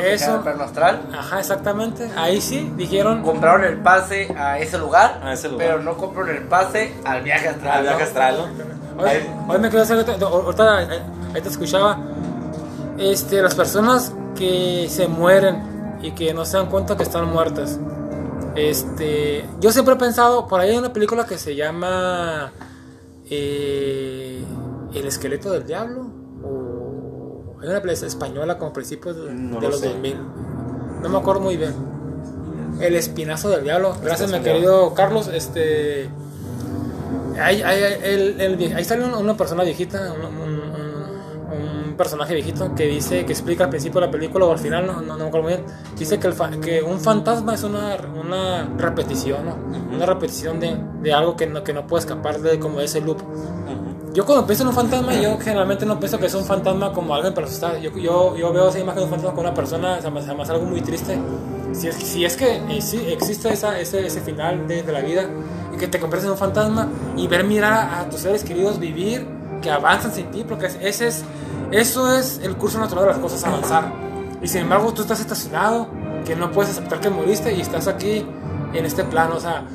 [0.01, 0.41] Eso.
[0.41, 1.04] plano astral.
[1.16, 2.10] Ajá, exactamente.
[2.18, 3.22] Ahí sí, dijeron.
[3.22, 5.68] Compraron el pase a ese lugar, a ese lugar.
[5.68, 7.78] pero no compraron el pase al viaje astral.
[7.78, 8.83] Al viaje astral, ¿no?
[8.98, 11.98] Hoy, me hacer, ahorita ahí te escuchaba,
[12.98, 17.80] este, las personas que se mueren y que no se dan cuenta que están muertas.
[18.56, 22.52] Este, yo siempre he pensado, por ahí hay una película que se llama
[23.30, 24.44] eh,
[24.94, 26.08] El esqueleto del diablo,
[26.44, 30.18] o hay una película española como principios de, los 2000,
[31.02, 31.74] no me acuerdo muy bien.
[32.80, 33.96] El espinazo del diablo.
[34.02, 35.28] Gracias, mi querido Carlos.
[35.28, 36.10] Este,
[37.40, 40.52] Ahí, ahí, ahí sale una persona viejita, un,
[41.90, 44.86] un personaje viejito que dice, que explica al principio de la película o al final,
[44.86, 45.64] no, no, no me acuerdo bien,
[45.98, 49.58] dice que, el fa- que un fantasma es una, una repetición, ¿no?
[49.96, 53.22] Una repetición de, de algo que no, que no puede escapar de como ese loop.
[54.14, 57.16] Yo cuando pienso en un fantasma, yo generalmente no pienso que es un fantasma como
[57.16, 57.80] alguien para asustar.
[57.80, 60.82] Yo, yo, yo veo esa imagen de un fantasma con una persona, hace algo muy
[60.82, 61.18] triste.
[61.72, 65.28] Si es, si es que sí, existe esa, ese, ese final de, de la vida
[65.74, 68.80] y que te conviertes en un fantasma y ver mirar a, a tus seres queridos
[68.80, 69.26] vivir,
[69.62, 71.24] que avanzan sin ti, porque es- ese es,
[71.72, 73.92] eso es el curso natural de las cosas, avanzar.
[74.42, 75.88] Y sin embargo tú estás estacionado,
[76.26, 78.26] que no puedes aceptar que moriste y estás aquí
[78.74, 79.66] en este plano, o sea,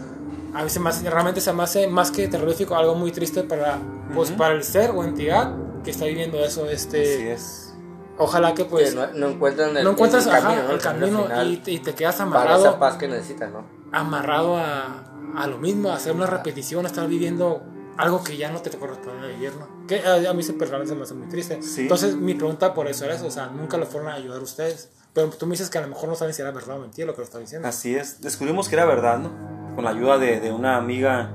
[0.54, 3.42] a mí se me hace- realmente se me hace más que terrorífico algo muy triste
[3.42, 3.78] para,
[4.14, 5.52] pues, para el ser o entidad
[5.84, 6.64] que está viviendo eso.
[6.64, 7.74] Así Este, es.
[8.18, 10.70] ojalá que pues que no, no encuentran el, no encuentras el ajá, camino, ¿no?
[10.74, 13.64] el camino final y, te- y te quedas para amarrado, esa paz que necesitan, ¿no?
[13.92, 15.04] amarrado a,
[15.36, 17.62] a lo mismo, a hacer una repetición, a estar viviendo
[17.96, 19.86] algo que ya no te corresponde vivir, ¿no?
[19.86, 21.62] Que a, mí personalmente me hace muy triste.
[21.62, 21.82] Sí.
[21.82, 24.90] Entonces mi pregunta por eso era eso, o sea, nunca lo fueron a ayudar ustedes.
[25.12, 27.06] Pero tú me dices que a lo mejor no saben si era verdad o mentira
[27.06, 27.66] lo que lo está diciendo.
[27.66, 28.20] Así es.
[28.20, 29.30] Descubrimos que era verdad, ¿no?
[29.74, 31.32] Con la ayuda de, de una amiga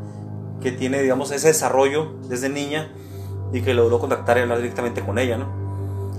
[0.61, 2.93] que tiene, digamos, ese desarrollo desde niña
[3.51, 5.63] y que logró contactar y hablar directamente con ella, ¿no?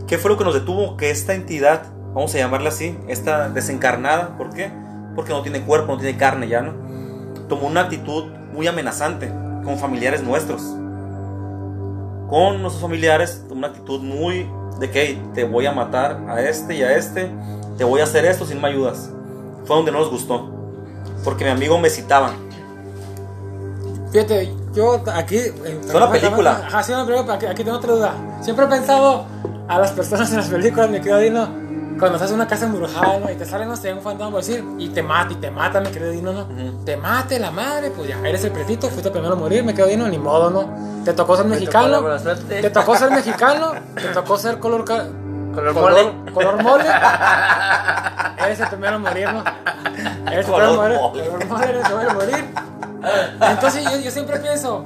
[0.06, 0.96] ¿Qué fue lo que nos detuvo?
[0.98, 4.70] Que esta entidad, vamos a llamarla así, esta desencarnada, ¿por qué?
[5.14, 6.83] Porque no tiene cuerpo, no tiene carne ya, ¿no?
[7.48, 9.32] Tomó una actitud muy amenazante
[9.64, 10.62] con familiares nuestros.
[12.28, 14.48] Con nuestros familiares, tomó una actitud muy
[14.80, 17.30] de que "Hey, te voy a matar a este y a este,
[17.78, 19.10] te voy a hacer esto si no me ayudas.
[19.64, 20.50] Fue donde no nos gustó.
[21.22, 22.32] Porque mi amigo me citaba.
[24.12, 25.36] Fíjate, yo aquí.
[25.36, 26.64] Es una película.
[26.66, 28.14] Ajá, sí, una película, aquí, aquí tengo otra duda.
[28.42, 29.26] Siempre he pensado
[29.68, 31.48] a las personas en las películas, me quedo Dino,
[32.04, 33.30] cuando estás en una casa embrujada, ¿no?
[33.30, 35.80] Y te sale, no sé, un fantasma, por decir, y te mata, y te mata,
[35.80, 36.42] me quedo Dino, ¿no?
[36.42, 36.84] Ujú.
[36.84, 39.72] Te mate la madre, pues ya, eres el pretito, fuiste el primero a morir, me
[39.72, 41.02] quedo Dino, ni modo, ¿no?
[41.02, 42.02] Te tocó ser Me mexicano.
[42.02, 42.34] tocó.
[42.48, 44.84] Te tocó ser mexicano, te tocó ser color.
[44.84, 45.06] Color
[45.54, 46.32] color, mole.
[46.32, 46.84] color mole.
[48.38, 49.42] Eres el primero a morir, ¿no?
[50.30, 50.98] Eres el primero a morir.
[50.98, 52.44] Color mole, eres el primero a morir.
[53.40, 54.84] Entonces yo, yo siempre pienso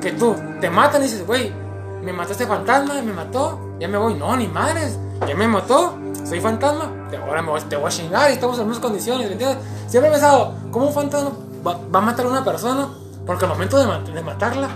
[0.00, 1.52] que tú te matan y dices, güey,
[2.02, 4.14] me mató este fantasma, me mató, ya me voy.
[4.14, 6.90] No, ni madres, ya me mató, soy fantasma,
[7.26, 9.58] ahora me voy, te voy a chingar y estamos en las mismas condiciones, ¿me entiendes?
[9.88, 11.30] Siempre he pensado, ¿cómo un fantasma
[11.66, 12.88] va, va a matar a una persona?
[13.26, 14.68] Porque al momento de, ma- de matarla,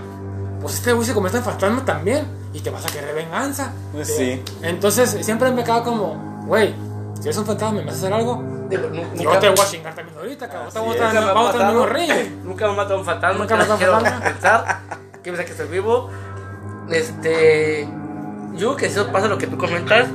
[0.61, 3.73] pues este güey se convierte en fantasma también y te vas a querer venganza.
[3.93, 4.43] Pues Te- sí.
[4.63, 6.75] Entonces siempre me quedo como, güey,
[7.17, 9.61] si eres un fantasma y me vas a hacer algo, Digo, yo nunca- te voy
[9.61, 10.73] a chingar también ahorita, cabrón.
[10.73, 11.87] Te voy a me el mismo matado.
[11.87, 12.13] ring.
[12.45, 13.39] Nunca me matado un fantasma.
[13.39, 14.25] Nunca me matado un quiero fantasma.
[14.25, 14.81] pensar
[15.13, 16.11] que piensa que estoy vivo.
[16.91, 17.89] Este.
[18.55, 20.09] Yo creo que eso pasa lo que tú comentas.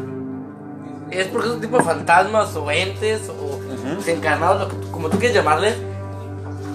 [1.11, 3.97] Es porque esos tipos de fantasmas o entes o Ujú.
[3.97, 5.75] desencarnados, lo que tú- como tú quieres llamarles,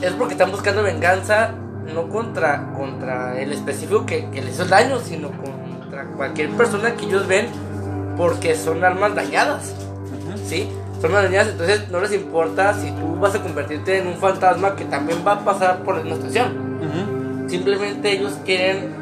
[0.03, 1.53] es porque están buscando venganza
[1.93, 6.95] no contra, contra el específico que, que les hizo el daño, sino contra cualquier persona
[6.97, 7.47] que ellos ven
[8.17, 9.73] porque son almas dañadas.
[10.47, 10.69] ¿sí?
[11.01, 14.75] Son almas dañadas, entonces no les importa si tú vas a convertirte en un fantasma
[14.77, 16.79] que también va a pasar por la misma situación.
[16.81, 17.49] Ujú.
[17.49, 18.95] Simplemente ellos quieren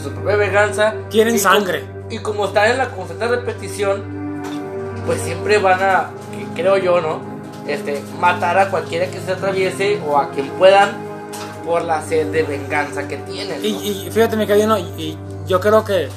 [0.00, 0.94] su propia venganza.
[1.10, 1.84] Quieren Y como- sangre.
[2.10, 4.21] y como están en la constante repetición,
[5.06, 6.10] pues siempre van a,
[6.54, 7.20] creo yo, ¿no?
[7.66, 10.90] Este, matar a cualquiera que se atraviese o a quien puedan
[11.64, 13.60] por la sed de venganza que tienen.
[13.60, 13.66] ¿no?
[13.66, 14.78] Y, y fíjate, quedé, ¿no?
[14.78, 16.08] y, y yo creo que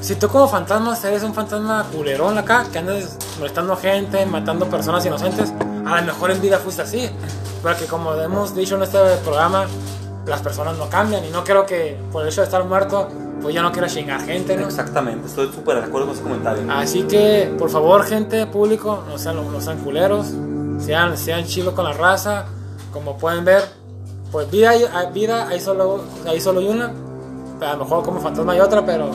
[0.00, 5.04] si tú como fantasma eres un fantasma culerón acá, que andas molestando gente, matando personas
[5.04, 5.52] inocentes,
[5.86, 7.10] a lo mejor en vida fuiste así.
[7.62, 9.66] Porque como hemos dicho en este programa,
[10.26, 13.08] las personas no cambian y no creo que por el hecho de estar muerto,
[13.42, 14.66] pues yo no quiero chingar gente, ¿no?
[14.66, 16.62] Exactamente, estoy súper de acuerdo con ese comentario.
[16.70, 20.26] Así que, por favor, gente, público, no sean, no sean culeros,
[20.78, 22.46] sean, sean chilos con la raza.
[22.92, 23.62] Como pueden ver,
[24.32, 24.84] pues vida hay-
[25.14, 26.92] vida hay solo, hay solo una.
[27.60, 29.10] A lo mejor como fantasma hay otra, pero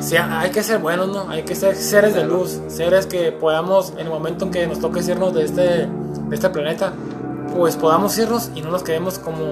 [0.00, 1.28] sea- hay que ser buenos, ¿no?
[1.30, 4.78] Hay que ser seres de luz, seres que podamos, en el momento en que nos
[4.80, 5.88] toque irnos de este, de
[6.34, 6.92] este planeta,
[7.56, 9.42] pues podamos irnos y no nos quedemos como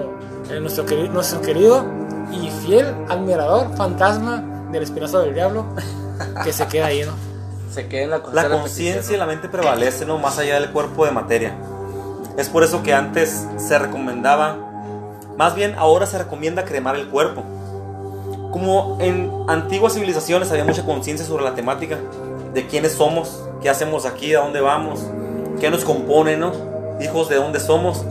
[0.50, 1.84] eh, nuestro, nuestro querido
[2.32, 5.66] y fiel admirador, fantasma del espinazo del diablo,
[6.44, 7.12] que se queda ahí, ¿no?
[7.72, 10.18] Se queda en la La constante conciencia y la mente prevalecen ¿no?
[10.18, 11.54] más allá del cuerpo de materia.
[12.36, 14.56] Es por eso que antes se recomendaba,
[15.36, 17.42] más bien ahora se recomienda cremar el cuerpo.
[18.52, 21.98] Como en antiguas civilizaciones había mucha conciencia sobre la temática
[22.52, 25.00] de quiénes somos, qué hacemos aquí, a dónde vamos,
[25.60, 26.52] qué nos compone, ¿no?
[27.00, 28.04] Hijos de dónde somos.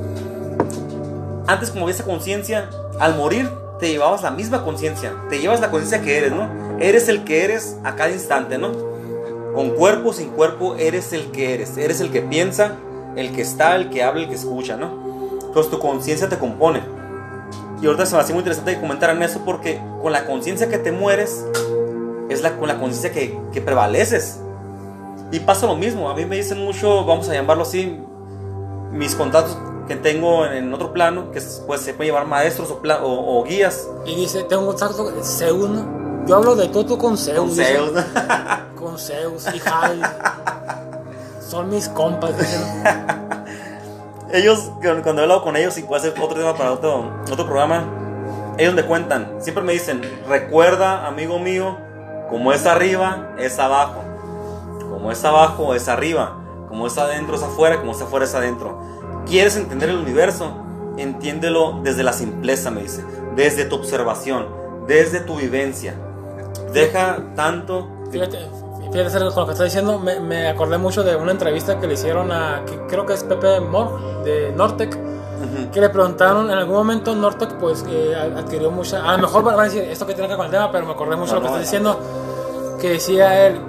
[1.48, 3.50] Antes como había esa conciencia, al morir
[3.80, 6.50] te llevabas la misma conciencia, te llevas la conciencia que eres, ¿no?
[6.80, 8.72] Eres el que eres a cada instante, ¿no?
[9.54, 11.78] Con cuerpo, sin cuerpo, eres el que eres.
[11.78, 12.76] Eres el que piensa,
[13.16, 15.40] el que está, el que habla, el que escucha, ¿no?
[15.46, 16.82] Entonces tu conciencia te compone.
[17.82, 20.78] Y ahorita se me hace muy interesante que comentaran eso porque con la conciencia que
[20.78, 21.70] te mueres es
[22.30, 24.40] es la, con la conciencia que, que prevaleces.
[25.32, 28.00] Y pasa lo mismo, a mí me dicen mucho, vamos a llamarlo así,
[28.92, 29.58] mis contactos
[29.90, 33.88] que tengo en otro plano, que pues, se pueden llevar maestros o, o- o guías.
[34.06, 36.26] Y dice, tengo un contacto con Zeus, ¿no?
[36.28, 37.38] Yo hablo de todo con Zeus.
[37.40, 37.66] Con dice.
[37.66, 37.92] Zeus.
[38.80, 40.08] Con Zeus y Hades.
[41.46, 44.30] Son mis compas, dice, ¿no?
[44.34, 47.46] Ellos, cu- cuando he hablado con ellos, y puede ser otro tema para otro, otro
[47.46, 47.84] programa,
[48.60, 51.78] ellos me cuentan, siempre me dicen, recuerda, amigo mío,
[52.30, 54.04] como es arriba, es abajo.
[54.90, 56.38] Como es abajo, es arriba.
[56.68, 57.80] Como es adentro, es afuera.
[57.80, 58.80] Como es afuera, es adentro.
[59.28, 60.52] ¿Quieres entender el universo?
[60.98, 63.04] Entiéndelo desde la simpleza, me dice.
[63.36, 64.48] Desde tu observación,
[64.88, 65.94] desde tu vivencia.
[66.74, 67.88] Deja tanto...
[68.12, 68.40] Fíjate,
[68.92, 71.88] fíjate Sergio, con lo que está diciendo, me, me acordé mucho de una entrevista que
[71.88, 74.98] le hicieron a, que creo que es Pepe Mor, de Nortec,
[75.72, 79.60] que le preguntaron, en algún momento Nortec pues eh, adquirió mucha, a lo mejor van
[79.60, 81.40] a decir esto que tiene que ver con el tema, pero me acordé mucho de
[81.40, 83.62] No, lo que no, está diciendo, que decía él,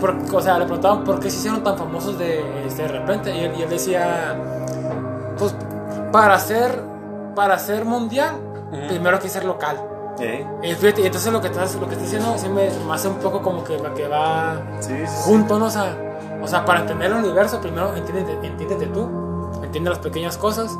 [0.00, 3.34] por- o sea, le preguntaban por qué se hicieron tan famosos de, este, de repente,
[3.34, 4.36] y él, y él decía,
[5.38, 5.54] pues
[6.12, 6.80] para ser,
[7.34, 8.36] para ser mundial,
[8.88, 9.80] primero hay que ser local.
[10.20, 10.46] ¿Eh?
[10.62, 13.64] Entonces lo que estás, lo que estás diciendo sí me, me hace un poco como
[13.64, 15.22] que, que va Sí, sí, sí.
[15.24, 15.66] junto, ¿no?
[15.66, 15.96] O sea,
[16.40, 20.70] o sea, para entender el universo, primero entiéndete, entiéndete tú, entiende las pequeñas cosas,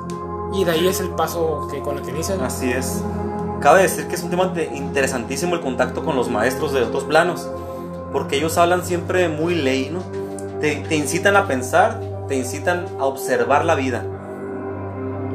[0.52, 2.40] y de ahí es el paso que con el que inician.
[2.42, 3.02] Así es.
[3.60, 7.02] Cabe decir que es un tema de- interesantísimo el contacto con los maestros de otros
[7.04, 7.48] planos,
[8.12, 9.98] porque ellos hablan siempre muy ley, ¿no?
[10.60, 11.98] Te, te incitan a pensar,
[12.28, 14.04] te incitan a observar la vida.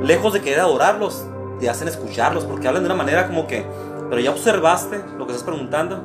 [0.02, 1.26] Lejos de querer adorarlos,
[1.60, 3.66] te hacen escucharlos, porque hablan de una manera como que,
[4.10, 6.02] pero ya observaste lo que estás preguntando.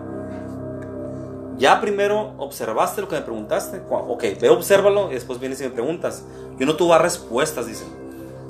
[1.56, 3.80] Ya primero observaste lo que me preguntaste.
[3.88, 6.24] Ok, ve, obsérvalo y después vienes y me preguntas.
[6.58, 7.86] Yo no dar respuestas, dicen.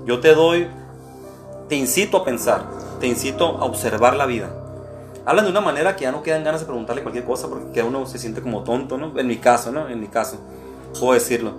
[0.06, 0.68] Yo te doy
[1.68, 2.66] te incito a pensar,
[3.00, 4.50] te incito a observar la vida.
[5.24, 7.82] Hablan de una manera que ya no quedan ganas de preguntarle cualquier cosa porque que
[7.82, 9.18] uno se siente como tonto, ¿no?
[9.18, 9.88] En mi caso, ¿no?
[9.88, 10.36] En mi caso,
[10.98, 11.52] puedo decirlo.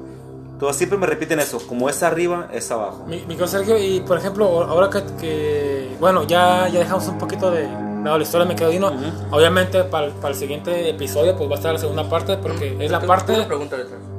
[0.60, 3.04] Todos siempre me repiten eso, como es arriba, es abajo.
[3.08, 7.18] Mi, mi querido Sergio, y por ejemplo, ahora que, que- bueno, ya, ya dejamos un
[7.18, 7.68] poquito de
[8.04, 9.36] lado la historia de Me Quedo Dino, Ujú.
[9.36, 12.78] obviamente para, el- para el siguiente episodio pues va a estar la segunda parte porque
[12.80, 13.34] es la parte...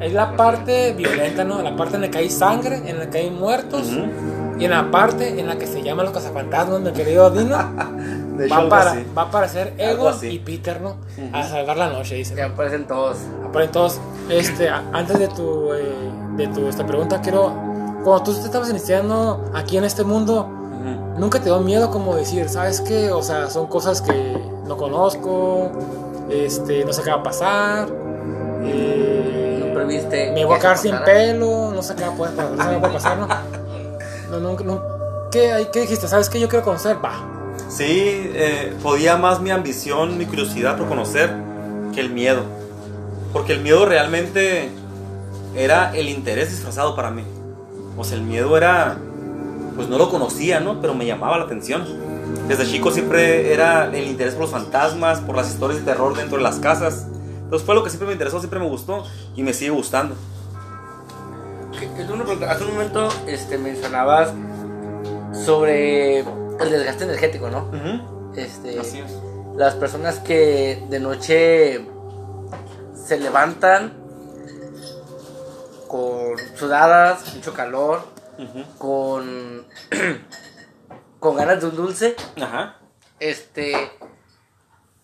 [0.01, 1.63] Es la parte violenta, ¿no?
[1.63, 3.87] La parte en la que hay sangre, en la que hay muertos.
[3.87, 4.59] Ujú.
[4.59, 7.57] Y en la parte en la que se llaman los cazafantasmas, mi querido Dino.
[8.37, 9.07] De hecho, va, para, así.
[9.17, 10.97] va a aparecer Egon y Peter, ¿no?
[11.33, 12.35] A salvar la noche, dice.
[12.35, 13.17] Ya aparecen todos.
[13.51, 15.87] Pero entonces, este, antes de tu, eh,
[16.37, 17.53] de tu esta pregunta, quiero.
[18.05, 21.19] Cuando tú te estabas iniciando aquí en este mundo, Ujú.
[21.21, 23.11] ¿nunca te dio miedo como decir, ¿sabes qué?
[23.11, 25.71] O sea, son cosas que no conozco,
[26.31, 27.89] este, no sé qué va a pasar.
[28.63, 30.31] eh, No previste.
[30.33, 32.63] me voy a que quedar sin pelo, no sé qué va a poder pasar, no
[32.63, 33.29] sé qué va a poder pasar, ¿no?
[34.31, 34.83] No, no, no.
[35.31, 36.09] ¿Qué, ¿Qué dijiste?
[36.09, 36.41] ¿Sabes qué?
[36.41, 37.13] Yo quiero conocer, va.
[37.69, 41.33] Sí, eh, podía más mi ambición, mi curiosidad por conocer
[41.95, 42.43] que el miedo.
[43.33, 44.69] Porque el miedo realmente
[45.57, 47.23] era el interés disfrazado para mí.
[47.97, 48.99] O sea, el miedo era,
[49.75, 50.81] pues no lo conocía, ¿no?
[50.81, 51.85] Pero me llamaba la atención.
[52.49, 56.37] Desde chico siempre era el interés por los fantasmas, por las historias de terror dentro
[56.37, 57.07] de las casas.
[57.43, 59.05] Entonces fue lo que siempre me interesó, siempre me gustó
[59.35, 60.15] y me sigue gustando.
[62.49, 64.33] Hace un momento este, mencionabas
[65.45, 67.69] sobre el desgaste energético, ¿no?
[68.35, 69.13] Este, Así es.
[69.57, 71.87] las personas que de noche
[72.95, 73.93] se levantan
[75.89, 78.03] con sudadas, mucho calor,
[78.79, 79.67] con,
[81.21, 82.17] con ganas de un dulce.
[82.41, 82.77] Ajá.
[83.21, 83.91] Este,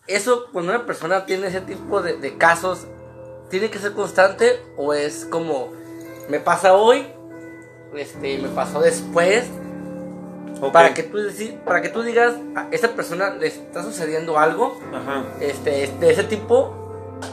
[0.07, 2.87] eso cuando una persona tiene ese tipo de, de casos,
[3.51, 5.71] ¿tiene que ser constante o es como,
[6.29, 7.07] me pasa hoy,
[7.97, 9.45] este, me pasó después?
[10.73, 14.81] Para, que tú, deci- para que tú digas, a esa persona le está sucediendo algo,
[14.95, 15.25] Ajá.
[15.41, 16.82] este, de ese tipo,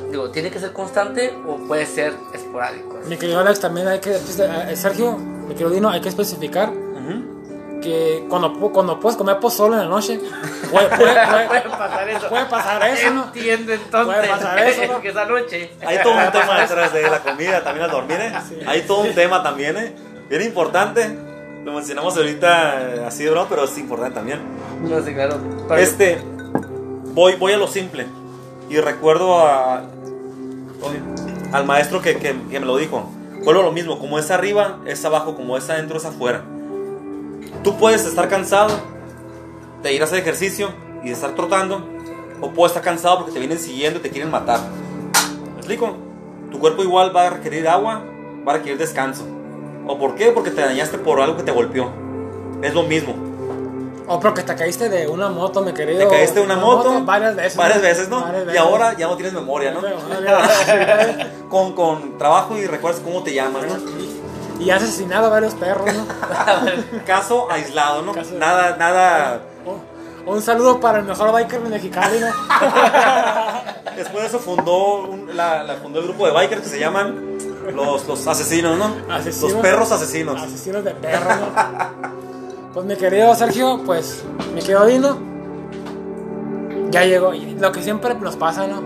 [0.09, 2.99] digo, ¿tiene que ser constante o puede ser esporádico?
[3.07, 4.11] Mi querido Alex, también hay que.
[4.11, 7.79] pues, eh, Sergio, mi querido Dino, hay que especificar Ujú.
[7.81, 10.19] que cuando, cuando puedes comer pozole en la noche,
[10.71, 10.97] puede, puede-
[11.27, 12.29] puede- puede pasar eso.
[12.29, 13.23] puede pasar eso, ¿no?
[13.25, 15.01] Entiendo entonces Puede pasar eso, ¿no?
[15.01, 15.71] que esa noche.
[15.85, 18.33] Hay todo un tema detrás de la comida, también al dormir, ¿eh?
[18.67, 19.95] Hay todo un tema también, ¿eh?
[20.29, 21.17] Bien importante.
[21.65, 24.39] Lo mencionamos ahorita eh, así de broma, pero es importante también.
[24.81, 25.37] No sé, claro.
[25.67, 26.19] Pero- Este,
[27.13, 28.05] voy, voy a lo simple.
[28.69, 29.35] Y recuerdo
[31.51, 33.09] al maestro que, que- me lo dijo.
[33.43, 36.43] Vuelvo lo mismo, como es arriba, es abajo, como es adentro, es afuera.
[37.63, 38.69] Tú puedes estar cansado
[39.81, 40.69] de ir a hacer ejercicio
[41.03, 41.87] y de estar trotando,
[42.41, 44.59] o puedes estar cansado porque te vienen siguiendo y te quieren matar.
[45.53, 45.95] ¿Me explico?
[46.51, 48.03] Tu cuerpo igual va a requerir agua,
[48.47, 49.25] va a requerir descanso.
[49.87, 50.31] ¿O por qué?
[50.31, 51.89] Porque te dañaste por algo que te golpeó.
[52.61, 53.15] Es lo mismo.
[54.11, 55.99] O porque te caíste de una moto, mi querido.
[55.99, 57.55] Te caíste de una moto, varias veces.
[57.55, 58.21] Varias veces, ¿no?
[58.21, 59.81] Varias Y ahora ya no tienes memoria, ¿no?
[61.49, 63.77] con, con trabajo y recuerdas cómo te llamas, ¿no?
[64.59, 66.05] Y, has asesinado a varios perros, ¿no?
[67.05, 68.11] Caso aislado, ¿no?
[68.13, 69.41] Caso- Nada, nada.
[69.65, 72.27] Un- Un saludo para el mejor biker de Mexicali, ¿no?
[73.95, 77.37] Después de eso fundó, un- la, la fundó el grupo de bikers que se llaman
[77.73, 78.95] los, los asesinos, ¿no?
[79.13, 79.53] Asesinos.
[79.53, 80.41] Los perros asesinos.
[80.41, 82.28] Asesinos de perros, ¿no?
[82.73, 85.17] Pues mi querido Sergio, pues mi querido Dino,
[86.91, 87.33] ya llegó.
[87.33, 88.81] Y lo que siempre nos pasa, ¿no?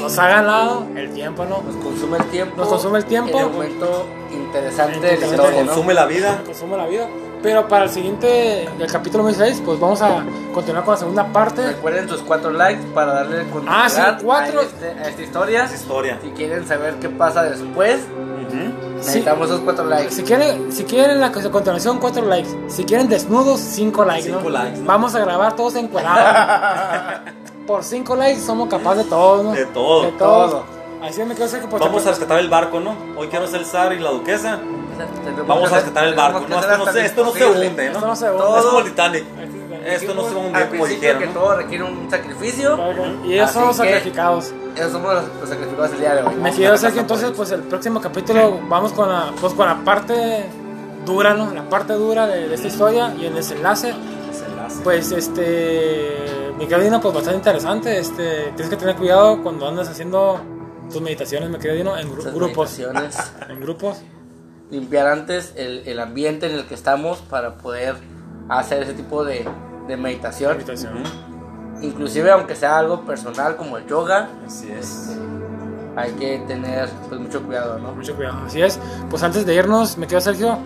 [0.00, 1.62] Nos ha ganado el tiempo, ¿no?
[1.62, 2.56] Nos consume el tiempo.
[2.56, 3.38] Nos consume el tiempo.
[3.38, 5.34] En el momento interesante de la Interesante.
[5.36, 5.66] historia, ¿no?
[5.68, 6.32] Consume la vida.
[6.38, 7.08] Nos consume la vida.
[7.42, 11.66] Pero para el siguiente, el capítulo 16, pues vamos a continuar con la segunda parte.
[11.66, 13.88] Recuerden sus cuatro likes para darle continuidad Ah,
[14.18, 14.60] sí, cuatro.
[14.60, 15.64] A, este- a esta historia.
[15.72, 16.18] Historia.
[16.22, 18.83] Si quieren saber qué pasa después, Ujú.
[19.06, 20.10] Necesitamos esos cuatro likes.
[20.14, 22.48] Si quieren, si quieren la continuación, 4 likes.
[22.68, 24.28] Si quieren desnudos, 5 likes.
[24.28, 24.38] ¿no?
[24.38, 24.86] Cinco likes, ¿no?
[24.86, 27.20] Vamos a grabar todos encuadrados.
[27.66, 29.52] Por 5 likes somos capaces de todo, ¿no?
[29.52, 30.02] De todo.
[30.02, 30.50] De todo.
[30.50, 30.64] Todo.
[31.02, 32.94] Así me quedo que pues, Vamos a rescatar el barco, ¿no?
[33.16, 34.58] Hoy quiero ser el zar y la duquesa.
[35.46, 36.40] Vamos a rescatar el barco.
[36.48, 38.06] No, esto no se, esto no se hunde, Esto ¿no?
[38.06, 38.42] no se hunde.
[38.42, 39.24] Es como Todo- el Titanic.
[39.84, 41.20] Esto no se va a hundir Al como dijeron.
[41.20, 41.32] que ¿no?
[41.32, 42.78] todo requiere un sacrificio.
[43.24, 44.52] Y ellos son los que- sacrificados.
[44.76, 46.34] Esos somos los, los sacrificados del día de hoy.
[46.36, 50.44] Me quiero Sergio, entonces, pues el próximo capítulo vamos con la, pues, con la parte
[51.06, 51.52] dura, ¿no?
[51.54, 53.94] La parte dura de, de esta historia y el desenlace.
[54.28, 54.80] Desenlace.
[54.82, 56.08] Pues este,
[56.58, 57.98] mi querido Dino, pues bastante interesante.
[57.98, 60.40] Este, tienes que tener cuidado cuando andas haciendo
[60.90, 62.78] tus meditaciones, mi querido Dino, en gru- Esas grupos.
[63.48, 63.98] En grupos.
[64.70, 67.94] Limpiar antes el, el ambiente en el que estamos para poder
[68.48, 69.46] hacer ese tipo de,
[69.86, 70.52] de meditación.
[70.56, 71.02] Meditación.
[71.82, 75.16] Inclusive aunque sea algo personal como el yoga, Así es.
[75.96, 77.92] hay que tener pues, mucho cuidado, ¿no?
[77.92, 78.38] Mucho cuidado.
[78.46, 78.78] Así es.
[79.10, 80.58] Pues antes de irnos, me quedo Sergio.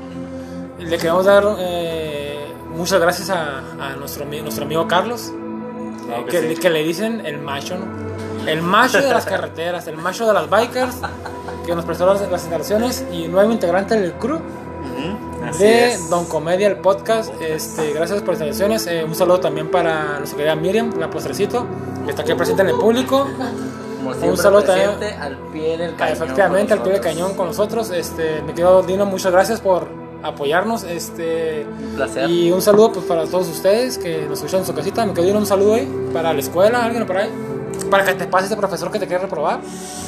[0.78, 5.32] Le queremos dar eh, muchas gracias a, a nuestro, nuestro amigo Carlos.
[6.06, 6.60] Claro eh, que que, sí.
[6.60, 7.86] que le dicen el macho, ¿no?
[8.48, 10.96] El macho de las carreteras, el macho de las bikers,
[11.66, 15.27] que nos prestó las, las instalaciones y nuevo integrante del crew Ujú.
[15.44, 16.10] Así de es.
[16.10, 17.32] Don Comedia, el podcast.
[17.40, 18.86] Este, gracias por las instalaciones.
[18.86, 21.66] Eh, un saludo también para nuestra querida Miriam, la postrecito,
[22.04, 23.26] que está aquí presente en el público.
[23.98, 26.16] Como siempre saludo presente al pie del cañón.
[26.16, 27.90] Efectivamente, al pie del cañón con nosotros.
[27.90, 29.88] Este, me quedo Dino, muchas gracias por
[30.22, 30.84] apoyarnos.
[30.84, 32.28] Este, Un placer.
[32.30, 35.04] y un saludo pues, para todos ustedes que nos escuchan en su casita.
[35.06, 37.30] Me quedo Dino, un saludo ahí para la escuela, alguien por ahí.
[37.90, 39.60] Para que te pase ese profesor que te quiere reprobar.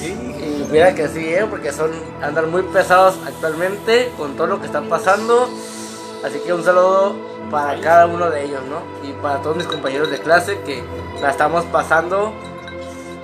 [0.02, 1.46] Y mira que sí, ¿eh?
[1.48, 1.90] porque son
[2.22, 5.48] andan muy pesados actualmente con todo lo que está pasando.
[6.24, 7.14] Así que un saludo
[7.50, 9.08] para cada uno de ellos, ¿no?
[9.08, 10.82] Y para todos mis compañeros de clase que
[11.20, 12.32] la estamos pasando,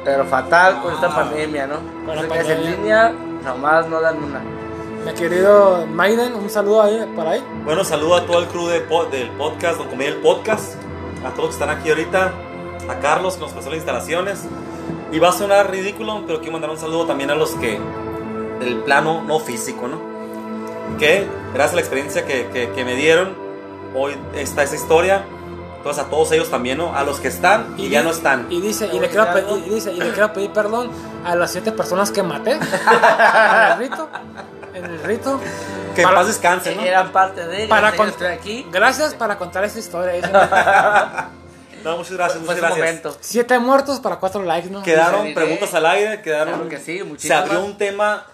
[0.04, 1.76] pero fatal con esta Ah, pandemia, ¿no?
[2.06, 3.12] con Las clases en línea
[3.44, 4.40] nomás no dan una.
[5.04, 7.44] Mi querido Maiden, un saludo ahí para ahí.
[7.64, 10.74] Bueno, saludo a todo el crew de po- del podcast, Don Comedia el Podcast,
[11.24, 12.32] a todos que están aquí ahorita,
[12.88, 14.44] a Carlos que nos pasó las instalaciones.
[15.12, 17.78] Y va a sonar ridículo, pero quiero mandar un saludo también a los que
[18.60, 20.00] del plano no físico, ¿no?
[20.98, 23.34] Que gracias a la experiencia que, que- que me dieron,
[23.94, 25.24] hoy está esa historia.
[25.76, 26.96] Entonces a todos ellos también, ¿no?
[26.96, 28.46] A los que están y, ya no están.
[28.50, 30.90] Y dice, y ¿Te le, quiero pedir, y dice, y le quiero pedir perdón
[31.24, 34.08] a las siete personas que maté en el rito.
[34.74, 35.40] En el rito.
[35.94, 36.82] que en para- paz descansen, ¿no?
[36.82, 38.66] Eran parte de Para gracias a con- que estoy aquí.
[38.72, 41.28] Gracias para contar esta historia.
[41.90, 42.78] No, muchas gracias, Fue muchas gracias.
[42.86, 43.16] momento.
[43.20, 44.82] Siete muertos para cuatro likes, ¿no?
[44.82, 46.54] Quedaron preguntas al aire, quedaron.
[46.54, 47.42] Claro que sí, se muchísimas.
[47.44, 48.26] abrió un tema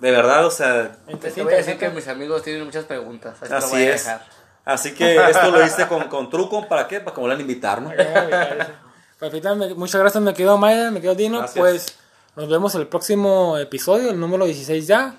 [0.00, 3.34] de verdad, o sea, Te voy a decir que mis amigos tienen muchas preguntas.
[3.40, 4.04] Así, te lo así voy a es.
[4.04, 4.26] dejar.
[4.66, 7.00] Así que esto lo hice con, con truco, ¿para qué?
[7.00, 7.90] Para que me vuelvan a invitar, ¿no?
[9.18, 11.38] Perfecto, me- muchas gracias, me quedo Maida, me quedo Dino.
[11.38, 11.58] Gracias.
[11.58, 11.98] Pues
[12.36, 15.14] nos vemos el próximo episodio, el número 16 ya.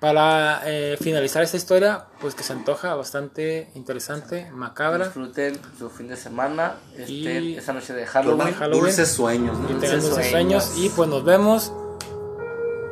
[0.00, 5.06] Para eh, finalizar esta historia, pues que se antoja bastante interesante, macabra.
[5.06, 8.54] Disfruten su fin de semana, este, Y- esa noche de Halloween.
[8.54, 8.84] Halloween.
[8.84, 9.68] Dulces sueños, ¿no?
[9.68, 10.64] Y Dulces tengan dulces sueños.
[10.64, 10.78] sueños.
[10.86, 11.72] Y pues nos vemos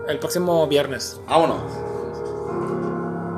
[0.08, 1.20] el próximo viernes.
[1.28, 1.62] Vámonos.